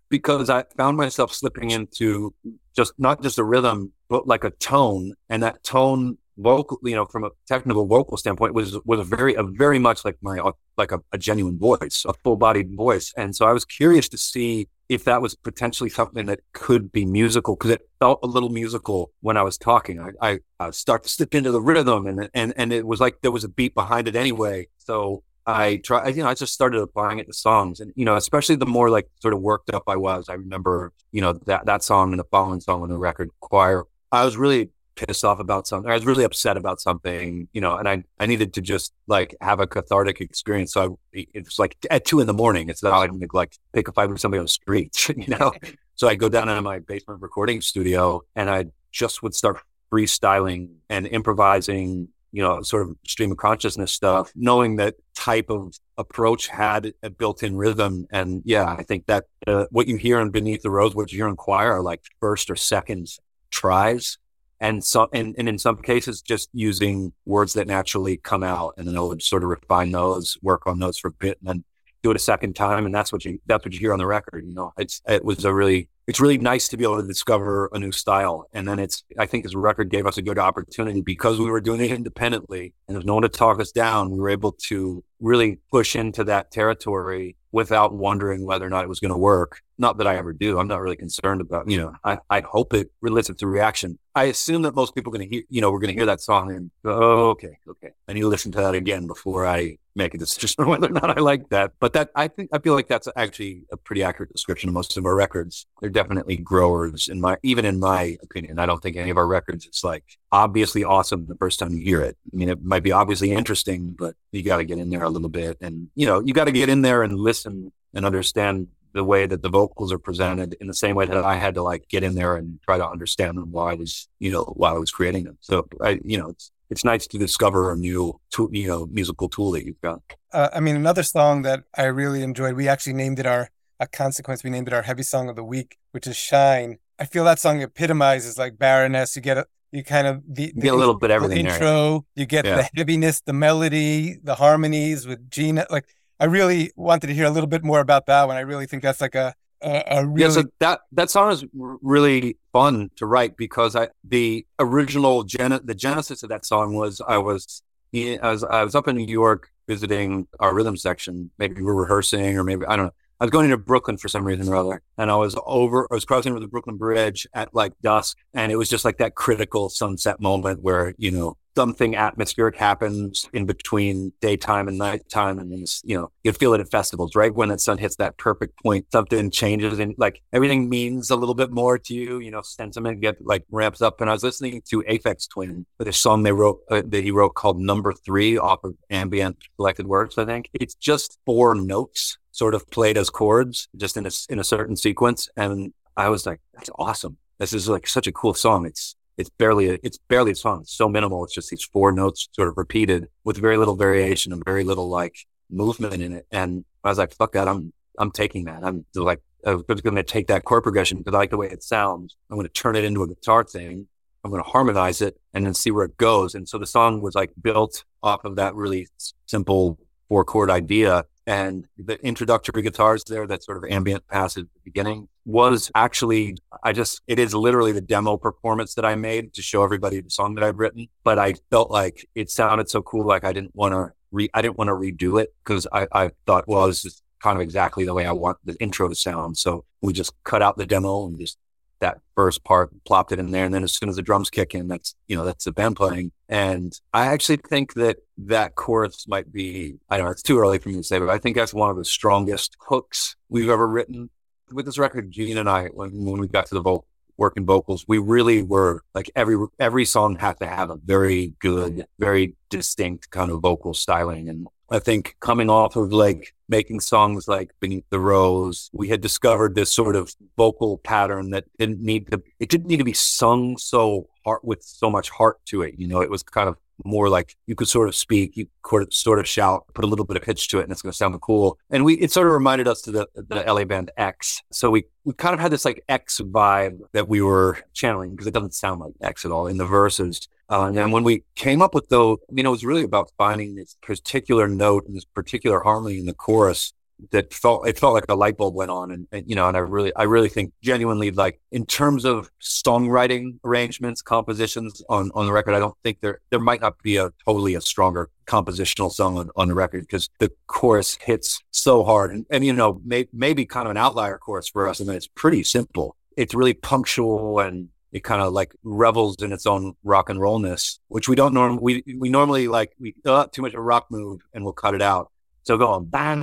[0.10, 2.34] because I found myself slipping into
[2.76, 7.06] just not just a rhythm, but like a tone, and that tone vocal, you know,
[7.06, 10.40] from a technical vocal standpoint, was was a very a very much like my
[10.78, 14.18] like a, a genuine voice, a full bodied voice, and so I was curious to
[14.18, 18.50] see if that was potentially something that could be musical because it felt a little
[18.50, 20.00] musical when I was talking.
[20.00, 23.22] I, I, I start to slip into the rhythm, and and and it was like
[23.22, 24.68] there was a beat behind it anyway.
[24.78, 28.18] So I try, you know, I just started applying it to songs, and you know,
[28.18, 30.28] especially the more like sort of worked up I was.
[30.28, 33.86] I remember, you know, that that song and the following song on the record, Choir.
[34.12, 35.90] I was really pissed off about something.
[35.90, 39.36] I was really upset about something, you know, and I I needed to just like
[39.40, 40.74] have a cathartic experience.
[40.74, 42.68] So I, it's like at two in the morning.
[42.68, 45.54] It's not like I'm like pick a fight with somebody on the street, you know.
[45.96, 50.72] so I go down into my basement recording studio, and I just would start freestyling
[50.90, 56.48] and improvising you know, sort of stream of consciousness stuff, knowing that type of approach
[56.48, 58.08] had a built-in rhythm.
[58.12, 61.18] And yeah, I think that uh, what you hear in Beneath the Rose, what you
[61.18, 63.08] hear in choir are like first or second
[63.50, 64.18] tries.
[64.60, 68.88] And so, and, and in some cases, just using words that naturally come out and
[68.88, 71.64] then I would sort of refine those, work on those for a bit and then
[72.04, 72.86] do it a second time.
[72.86, 74.46] And that's what you, that's what you hear on the record.
[74.46, 77.70] You know, it's, it was a really, it's really nice to be able to discover
[77.74, 78.48] a new style.
[78.54, 81.62] And then it's, I think this record gave us a good opportunity because we were
[81.62, 84.12] doing it independently and there's no one to talk us down.
[84.12, 88.88] We were able to really push into that territory without wondering whether or not it
[88.88, 89.62] was going to work.
[89.78, 90.60] Not that I ever do.
[90.60, 93.98] I'm not really concerned about, you know, I, I hope it elicits to reaction.
[94.16, 96.06] I assume that most people are going to hear, you know, we're going to hear
[96.06, 97.90] that song and go, oh, okay, okay.
[98.08, 100.92] I need to listen to that again before I make a decision on whether or
[100.92, 101.74] not I like that.
[101.80, 104.96] But that, I think, I feel like that's actually a pretty accurate description of most
[104.96, 105.66] of our records.
[105.82, 108.60] They're definitely growers in my, even in my opinion.
[108.60, 111.84] I don't think any of our records, it's like obviously awesome the first time you
[111.84, 112.18] hear it.
[112.32, 115.10] I mean, it might be obviously interesting, but you got to get in there a
[115.10, 118.68] little bit and, you know, you got to get in there and listen and understand
[118.94, 121.64] the way that the vocals are presented in the same way that I had to
[121.64, 124.76] like get in there and try to understand them while I was, you know, while
[124.76, 125.38] I was creating them.
[125.42, 129.30] So I, you know, it's, it's nice to discover a new, tool, you know, musical
[129.30, 130.02] tool that you've got.
[130.34, 133.50] Uh, I mean, another song that I really enjoyed, we actually named it our,
[133.80, 134.44] a consequence.
[134.44, 136.78] We named it our heavy song of the week, which is Shine.
[137.00, 139.16] I feel that song epitomizes like Baroness.
[139.16, 142.06] You get a, you kind of the, you get a little bit everything intro.
[142.16, 142.24] There.
[142.24, 142.56] You get Yeah.
[142.58, 145.68] the heaviness, the melody, the harmonies with Gina.
[145.70, 145.86] Like
[146.20, 148.38] I really wanted to hear a little bit more about that one.
[148.38, 151.46] I really think that's like a a, a really Yeah, so that that song is
[151.54, 157.02] really fun to write because I the original gen the genesis of that song was
[157.08, 157.62] I was
[157.94, 161.32] I was I was up in New York visiting our rhythm section.
[161.38, 162.94] Maybe we were rehearsing, or maybe I don't know.
[163.20, 165.88] I was going into Brooklyn for some reason or other, and I was over.
[165.90, 168.98] I was crossing over the Brooklyn Bridge at like dusk, and it was just like
[169.00, 175.40] that critical sunset moment where you know something atmospheric happens in between daytime and nighttime,
[175.40, 177.34] and it's, you know you feel it at festivals, right?
[177.34, 181.34] When the sun hits that perfect point, something changes, and like everything means a little
[181.34, 182.20] bit more to you.
[182.20, 184.00] You know, sentiment get like ramps up.
[184.02, 187.10] And I was listening to Aphex Twin with a song they wrote uh, that he
[187.10, 190.20] wrote called Number Three off of Ambient Collected Works.
[190.20, 194.38] I think it's just four notes sort of played as chords, just in a in
[194.38, 197.18] a certain sequence, and I was like, that's awesome.
[197.40, 198.68] This is like such a cool song.
[198.68, 200.62] It's it's barely a, it's barely a song.
[200.62, 201.24] It's so minimal.
[201.24, 204.90] It's just these four notes sort of repeated with very little variation and very little
[204.90, 205.16] like
[205.50, 206.28] movement in it.
[206.32, 207.48] And I was like, fuck that.
[207.48, 208.64] I'm I'm taking that.
[208.64, 211.64] I'm like I'm going to take that chord progression because I like the way it
[211.64, 212.16] sounds.
[212.30, 213.88] I'm going to turn it into a guitar thing.
[214.24, 216.36] I'm going to harmonize it and then see where it goes.
[216.36, 218.88] And so the song was like built off of that really
[219.26, 221.06] simple four chord idea.
[221.28, 226.38] And the introductory guitars there, that sort of ambient passage at the beginning was actually,
[226.64, 230.10] I just, it is literally the demo performance that I made to show everybody the
[230.10, 230.88] song that I've written.
[231.04, 233.06] But I felt like it sounded so cool.
[233.06, 236.12] Like I didn't want to re, I didn't want to redo it because I, I
[236.26, 239.38] thought, well, this is, kind of exactly the way I want the intro to sound.
[239.38, 241.38] So we just cut out the demo and just
[241.80, 243.46] that first part, plopped it in there.
[243.46, 245.76] And then as soon as the drums kick in, that's, you know, that's the band
[245.76, 246.12] playing.
[246.30, 250.58] And I actually think that that chorus might be, I don't know, it's too early
[250.58, 253.68] for me to say, but I think that's one of the strongest hooks we've ever
[253.68, 254.10] written
[254.52, 255.12] with this record.
[255.12, 256.88] Gina and I, when, when we got to the vocal,
[257.18, 261.86] working vocals, we really were like every, every song had to have a very good,
[262.00, 264.30] very distinct kind of vocal styling.
[264.30, 269.02] And I think coming off of like making songs like Beneath the Rose, we had
[269.02, 272.94] discovered this sort of vocal pattern that didn't need to, it didn't need to be
[272.94, 275.76] sung so heart with so much heart to it.
[275.78, 278.94] You know, it was kind of more like you could sort of speak, you could
[278.94, 280.98] sort of shout, put a little bit of pitch to it, and it's going to
[280.98, 281.58] sound cool.
[281.70, 284.42] And we, it sort of reminded us to the, the LA band X.
[284.52, 288.28] So we, we kind of had this like X vibe that we were channeling because
[288.28, 290.28] it doesn't sound like X at all in the verses.
[290.50, 293.12] Uh, and then when we came up with though, I mean, it was really about
[293.18, 296.74] finding this particular note and this particular harmony in the chorus
[297.12, 299.56] that felt it felt like a light bulb went on and, and, you know and
[299.56, 305.26] i really i really think genuinely like in terms of songwriting arrangements compositions on on
[305.26, 308.92] the record i don't think there there might not be a totally a stronger compositional
[308.92, 312.82] song on, on the record because the chorus hits so hard and, and you know
[312.84, 316.54] may, maybe kind of an outlier chorus for us and it's pretty simple it's really
[316.54, 321.16] punctual and it kind of like revels in its own rock and rollness, which we
[321.16, 324.44] don't normally, we, we normally like, we, uh, too much of a rock move and
[324.44, 325.12] we'll cut it out.
[325.48, 326.22] So going bang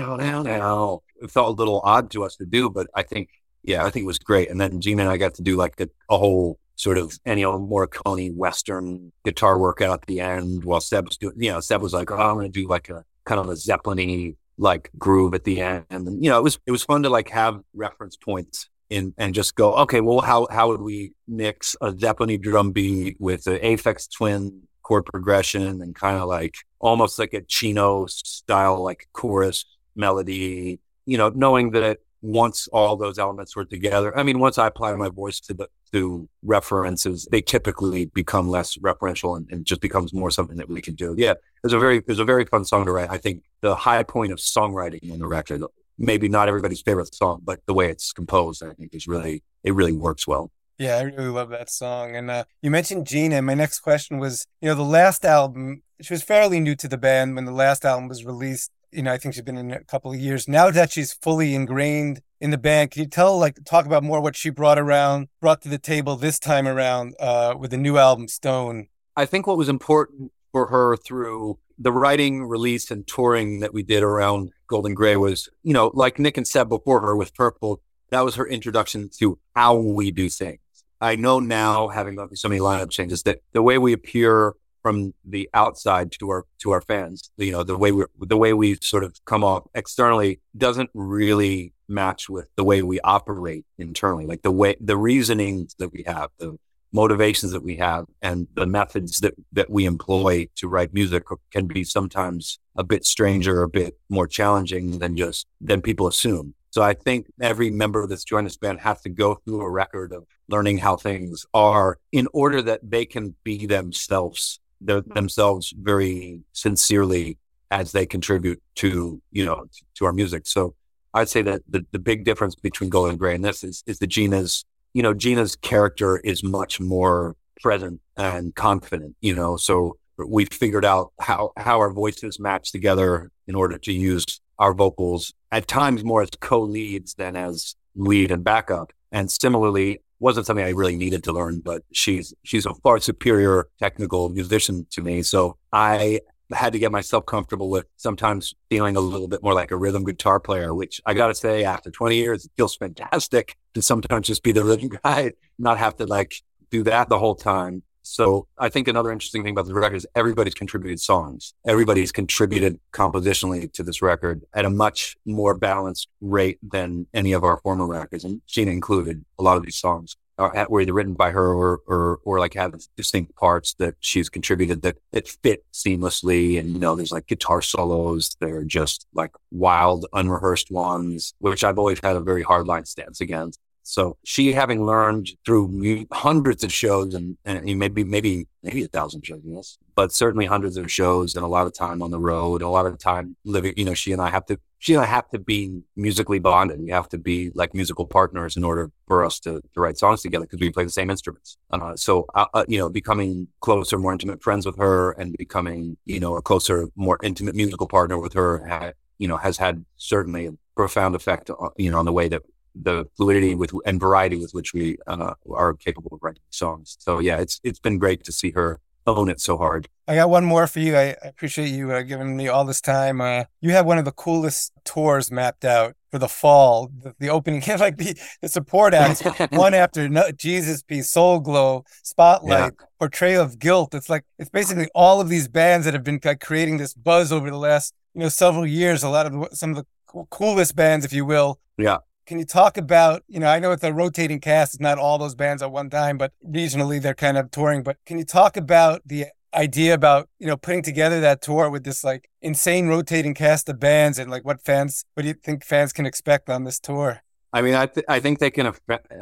[1.23, 3.31] it felt a little odd to us to do, but I think
[3.63, 4.51] yeah, I think it was great.
[4.51, 7.67] And then Gina and I got to do like a, a whole sort of Ennio
[7.67, 11.95] Morricone Western guitar workout at the end while Seb was doing, you know, Seb was
[11.95, 15.45] like, oh, I'm going to do like a kind of a Zeppelin like groove at
[15.45, 15.87] the end.
[15.89, 19.35] And, you know, it was, it was fun to like have reference points in and
[19.35, 23.59] just go, okay, well, how, how would we mix a Zeppelin drum beat with the
[23.59, 29.65] Aphex Twin chord progression and kind of like almost like a Chino style, like chorus
[29.97, 34.67] melody, you know, knowing that once all those elements were together, I mean, once I
[34.67, 39.81] apply my voice to the, to references, they typically become less referential and, and just
[39.81, 41.15] becomes more something that we can do.
[41.17, 41.35] Yeah.
[41.65, 43.11] It's a very, it's a very fun song to write.
[43.11, 45.63] I think the high point of songwriting in the record,
[45.97, 49.73] maybe not everybody's favorite song, but the way it's composed, I think is really, it
[49.73, 50.51] really works well.
[50.79, 52.17] Yeah, I really love that song.
[52.17, 53.41] And uh, you mentioned Gina.
[53.43, 56.99] My next question was, you know, the last album, she was fairly new to the
[56.99, 58.71] band when the last album was released.
[58.91, 60.49] You know, I think she's been in a couple of years.
[60.49, 64.21] Now that she's fully ingrained in the band, can you tell, like, talk about more
[64.21, 67.97] what she brought around, brought to the table this time around uh, with the new
[67.97, 68.89] album, Stone?
[69.17, 73.83] I think what was important for her through the writing, release, and touring that we
[73.83, 77.35] did around Gold & Grey was, you know, like Nick and Seb before her with
[77.35, 80.59] Purple, that was her introduction to how we do things.
[81.01, 83.93] I know now, oh, having gone through so many lineup changes, that the way we
[83.93, 88.37] appear from the outside to our to our fans, you know, the way we the
[88.37, 93.65] way we sort of come off externally doesn't really match with the way we operate
[93.79, 94.27] internally.
[94.27, 96.59] Like the way the reasonings that we have, the
[96.93, 101.67] motivations that we have, and the methods that that we employ to write music can
[101.67, 106.55] be sometimes a bit stranger, a bit more challenging than just than people assume.
[106.75, 110.13] So I think every member that's joined this band has to go through a record
[110.13, 114.99] of learning how things are in order that they can be themselves, hmm.
[115.07, 117.39] themselves very sincerely
[117.71, 120.49] as they contribute to, you know, to our music.
[120.49, 120.75] So
[121.15, 124.01] I'd say that the, the big difference between Gold & Grey and this is, is
[124.01, 124.65] that Gina's,
[124.95, 130.85] you know, Gina's character is much more present and confident, you know, so we figured
[130.85, 136.03] out how, how our voices match together in order to use our vocals at times
[136.03, 138.93] more as co-leads than as lead and backup.
[139.13, 143.69] And similarly, wasn't something I really needed to learn, but she's she's a far superior
[143.79, 145.23] technical musician to me.
[145.23, 146.21] So I
[146.53, 150.05] had to get myself comfortable with sometimes feeling a little bit more like a rhythm
[150.05, 154.27] guitar player, which I got to say, after 20 years, it feels fantastic to sometimes
[154.27, 156.35] just be the rhythm guy, not have to like
[156.71, 157.83] do that the whole time.
[158.07, 161.55] So I think another interesting thing about the record is everybody's contributed songs.
[161.67, 167.45] Everybody's contributed compositionally to this record at a much more balanced rate than any of
[167.45, 168.25] our former records.
[168.25, 171.53] And Gina included a lot of these songs uh, are were either written by her
[171.53, 176.59] or, or, or like have distinct parts that she's contributed that, that fit seamlessly.
[176.59, 178.37] And, you know, there's like guitar solos.
[178.41, 183.21] They're just like wild, unrehearsed ones, which I've always had a very hard line stance
[183.21, 183.61] against.
[183.87, 189.27] So she having learned through hundreds of shows and, and maybe, maybe, maybe a thousand
[189.27, 192.63] shows, yes, but certainly hundreds of shows and a lot of time on the road,
[192.63, 195.07] a lot of time living, you know, she and I have to, she and I
[195.07, 196.81] have to be musically bonded.
[196.81, 200.23] We have to be like musical partners in order for us to, to write songs
[200.23, 201.59] together because we play the same instruments.
[201.71, 205.99] Uh, so, uh, uh, you know, becoming closer, more intimate friends with her and becoming,
[206.07, 210.47] you know, a closer, more intimate musical partner with her, you know, has had certainly
[210.47, 212.43] a profound effect, on, you know, on the way that
[212.75, 216.97] the fluidity with and variety with which we uh, are capable of writing songs.
[217.01, 219.89] So yeah, it's it's been great to see her own it so hard.
[220.07, 220.97] I got one more for you.
[220.97, 223.21] I, I appreciate you uh, giving me all this time.
[223.21, 226.91] Uh, you have one of the coolest tours mapped out for the fall.
[227.03, 231.85] The, the opening, like the, the support acts, one after no, Jesus Piece, Soul Glo,
[232.03, 232.87] Spotlight, yeah.
[232.99, 233.95] Portrayal of Guilt.
[233.95, 237.33] It's like it's basically all of these bands that have been like, creating this buzz
[237.33, 239.03] over the last you know several years.
[239.03, 241.59] A lot of the, some of the coolest bands, if you will.
[241.77, 241.99] Yeah.
[242.27, 245.19] Can you talk about, you know, I know it's a rotating cast, it's not all
[245.19, 247.83] those bands at one time, but regionally they're kind of touring.
[247.83, 251.85] But can you talk about the idea about, you know, putting together that tour with
[251.85, 255.65] this like insane rotating cast of bands and like what fans, what do you think
[255.65, 257.21] fans can expect on this tour?
[257.53, 258.73] I mean, I, th- I think they can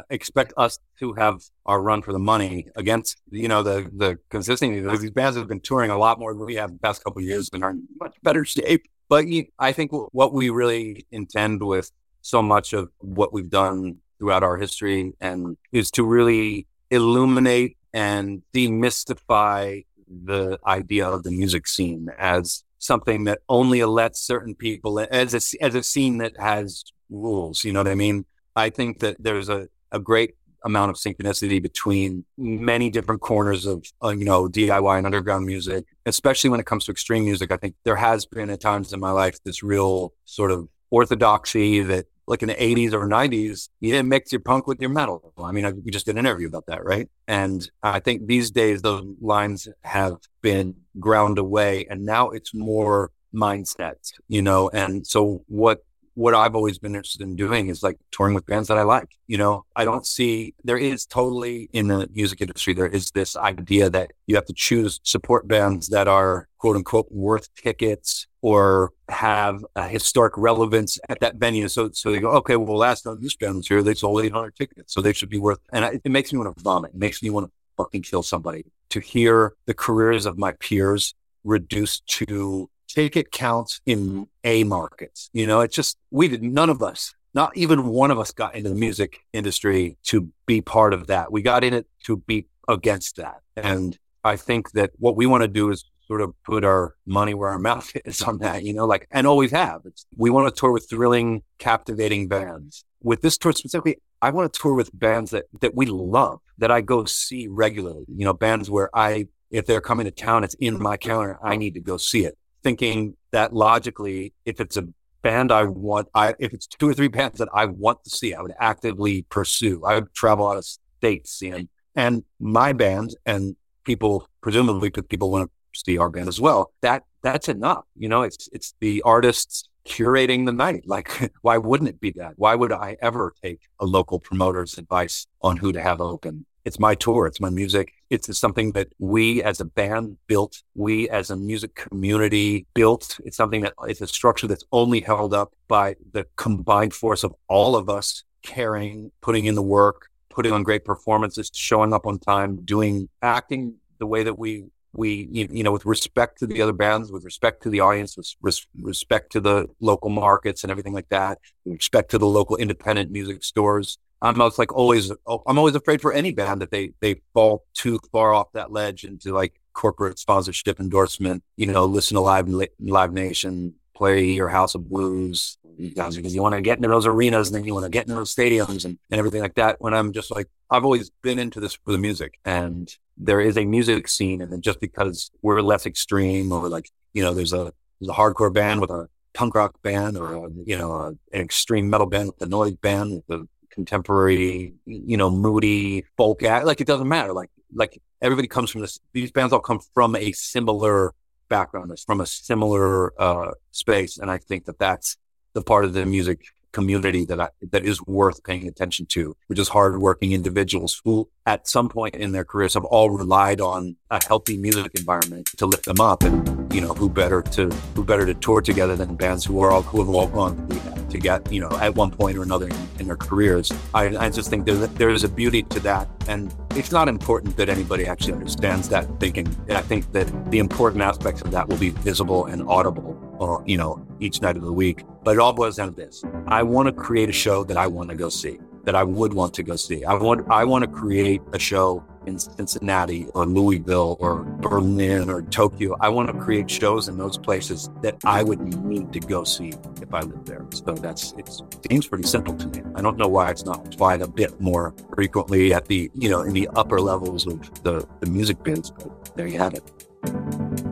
[0.08, 4.80] expect us to have our run for the money against, you know, the the consistency.
[4.80, 7.50] These bands have been touring a lot more than we have the past couple years
[7.52, 8.86] and are in much better shape.
[9.10, 9.26] But
[9.58, 11.92] I think what we really intend with
[12.22, 18.42] so much of what we've done throughout our history and is to really illuminate and
[18.54, 25.34] demystify the idea of the music scene as something that only lets certain people as
[25.34, 27.64] a, as a scene that has rules.
[27.64, 28.24] You know what I mean?
[28.56, 33.84] I think that there's a, a great amount of synchronicity between many different corners of
[34.02, 37.50] uh, you know DIY and underground music, especially when it comes to extreme music.
[37.50, 41.80] I think there has been at times in my life this real sort of orthodoxy
[41.80, 45.32] that like in the 80s or 90s, you didn't mix your punk with your metal.
[45.38, 47.08] I mean, I, we just did an interview about that, right?
[47.26, 53.10] And I think these days those lines have been ground away and now it's more
[53.34, 54.68] mindset, you know?
[54.72, 55.82] And so what
[56.14, 59.16] what I've always been interested in doing is like touring with bands that I like.
[59.26, 63.36] You know, I don't see there is totally in the music industry, there is this
[63.36, 68.92] idea that you have to choose support bands that are quote unquote worth tickets or
[69.08, 71.68] have a historic relevance at that venue.
[71.68, 74.56] So, so they go, okay, well, last time this band was here, they sold 800
[74.56, 74.92] tickets.
[74.92, 76.92] So they should be worth, and I, it makes me want to vomit.
[76.92, 81.14] It makes me want to fucking kill somebody to hear the careers of my peers
[81.44, 85.30] reduced to ticket counts in A markets.
[85.32, 88.54] You know, it's just, we did, none of us, not even one of us got
[88.54, 91.32] into the music industry to be part of that.
[91.32, 93.40] We got in it to be against that.
[93.56, 97.32] And I think that what we want to do is sort of put our money
[97.32, 99.82] where our mouth is on that, you know, like, and always have.
[99.84, 102.84] It's, we want to tour with thrilling, captivating bands.
[103.02, 106.70] With this tour specifically, I want to tour with bands that, that we love, that
[106.70, 110.54] I go see regularly, you know, bands where I, if they're coming to town, it's
[110.54, 111.38] in my calendar.
[111.42, 114.88] I need to go see it thinking that logically, if it's a
[115.22, 118.34] band I want, I if it's two or three bands that I want to see,
[118.34, 119.84] I would actively pursue.
[119.84, 125.30] I would travel out of state seeing and my band and people presumably because people
[125.30, 126.72] want to see our band as well.
[126.82, 127.84] That that's enough.
[127.96, 130.84] You know, it's it's the artists curating the night.
[130.86, 132.34] Like, why wouldn't it be that?
[132.36, 136.46] Why would I ever take a local promoter's advice on who to have open?
[136.64, 137.26] It's my tour.
[137.26, 137.92] It's my music.
[138.08, 140.62] It's something that we as a band built.
[140.74, 143.18] We as a music community built.
[143.24, 147.34] It's something that it's a structure that's only held up by the combined force of
[147.48, 152.18] all of us caring, putting in the work, putting on great performances, showing up on
[152.18, 156.72] time, doing acting the way that we we you know with respect to the other
[156.72, 160.92] bands with respect to the audience with res- respect to the local markets and everything
[160.92, 165.42] like that with respect to the local independent music stores I'm always like always oh,
[165.46, 169.04] I'm always afraid for any band that they they fall too far off that ledge
[169.04, 171.42] into like corporate sponsorship endorsement.
[171.56, 172.48] You know, listen to live
[172.78, 177.48] Live Nation, play your House of Blues because you want to get into those arenas
[177.48, 179.80] and then you want to get into those stadiums and, and everything like that.
[179.80, 183.58] When I'm just like I've always been into this for the music and there is
[183.58, 187.52] a music scene and then just because we're less extreme or like you know there's
[187.52, 191.08] a there's a hardcore band with a punk rock band or a, you know a,
[191.08, 196.66] an extreme metal band with a noise band with contemporary, you know, moody folk act.
[196.66, 197.32] Like it doesn't matter.
[197.32, 199.00] Like like everybody comes from this.
[199.12, 201.12] These bands all come from a similar
[201.48, 205.16] background, from a similar uh, space, and I think that that's
[205.54, 209.58] the part of the music community that I, that is worth paying attention to, which
[209.58, 214.24] is hardworking individuals who, at some point in their careers, have all relied on a
[214.26, 216.22] healthy music environment to lift them up.
[216.22, 219.70] And you know, who better to who better to tour together than bands who are
[219.70, 222.88] all who have all gone to get you know at one point or another in,
[222.98, 223.70] in their careers.
[223.94, 227.56] I, I just think there's there is a beauty to that, and it's not important
[227.58, 229.46] that anybody actually understands that thinking.
[229.68, 233.60] And I think that the important aspects of that will be visible and audible, or
[233.60, 235.04] uh, you know, each night of the week.
[235.22, 237.86] But it all boils down to this: I want to create a show that I
[237.86, 240.04] want to go see, that I would want to go see.
[240.04, 245.42] I want I want to create a show in Cincinnati or Louisville or Berlin or
[245.42, 245.96] Tokyo.
[246.00, 249.72] I want to create shows in those places that I would need to go see
[250.14, 250.66] I lived there.
[250.72, 251.48] So that's it
[251.88, 252.82] seems pretty simple to me.
[252.94, 256.42] I don't know why it's not applied a bit more frequently at the you know
[256.42, 260.91] in the upper levels of the, the music biz, but there you have it.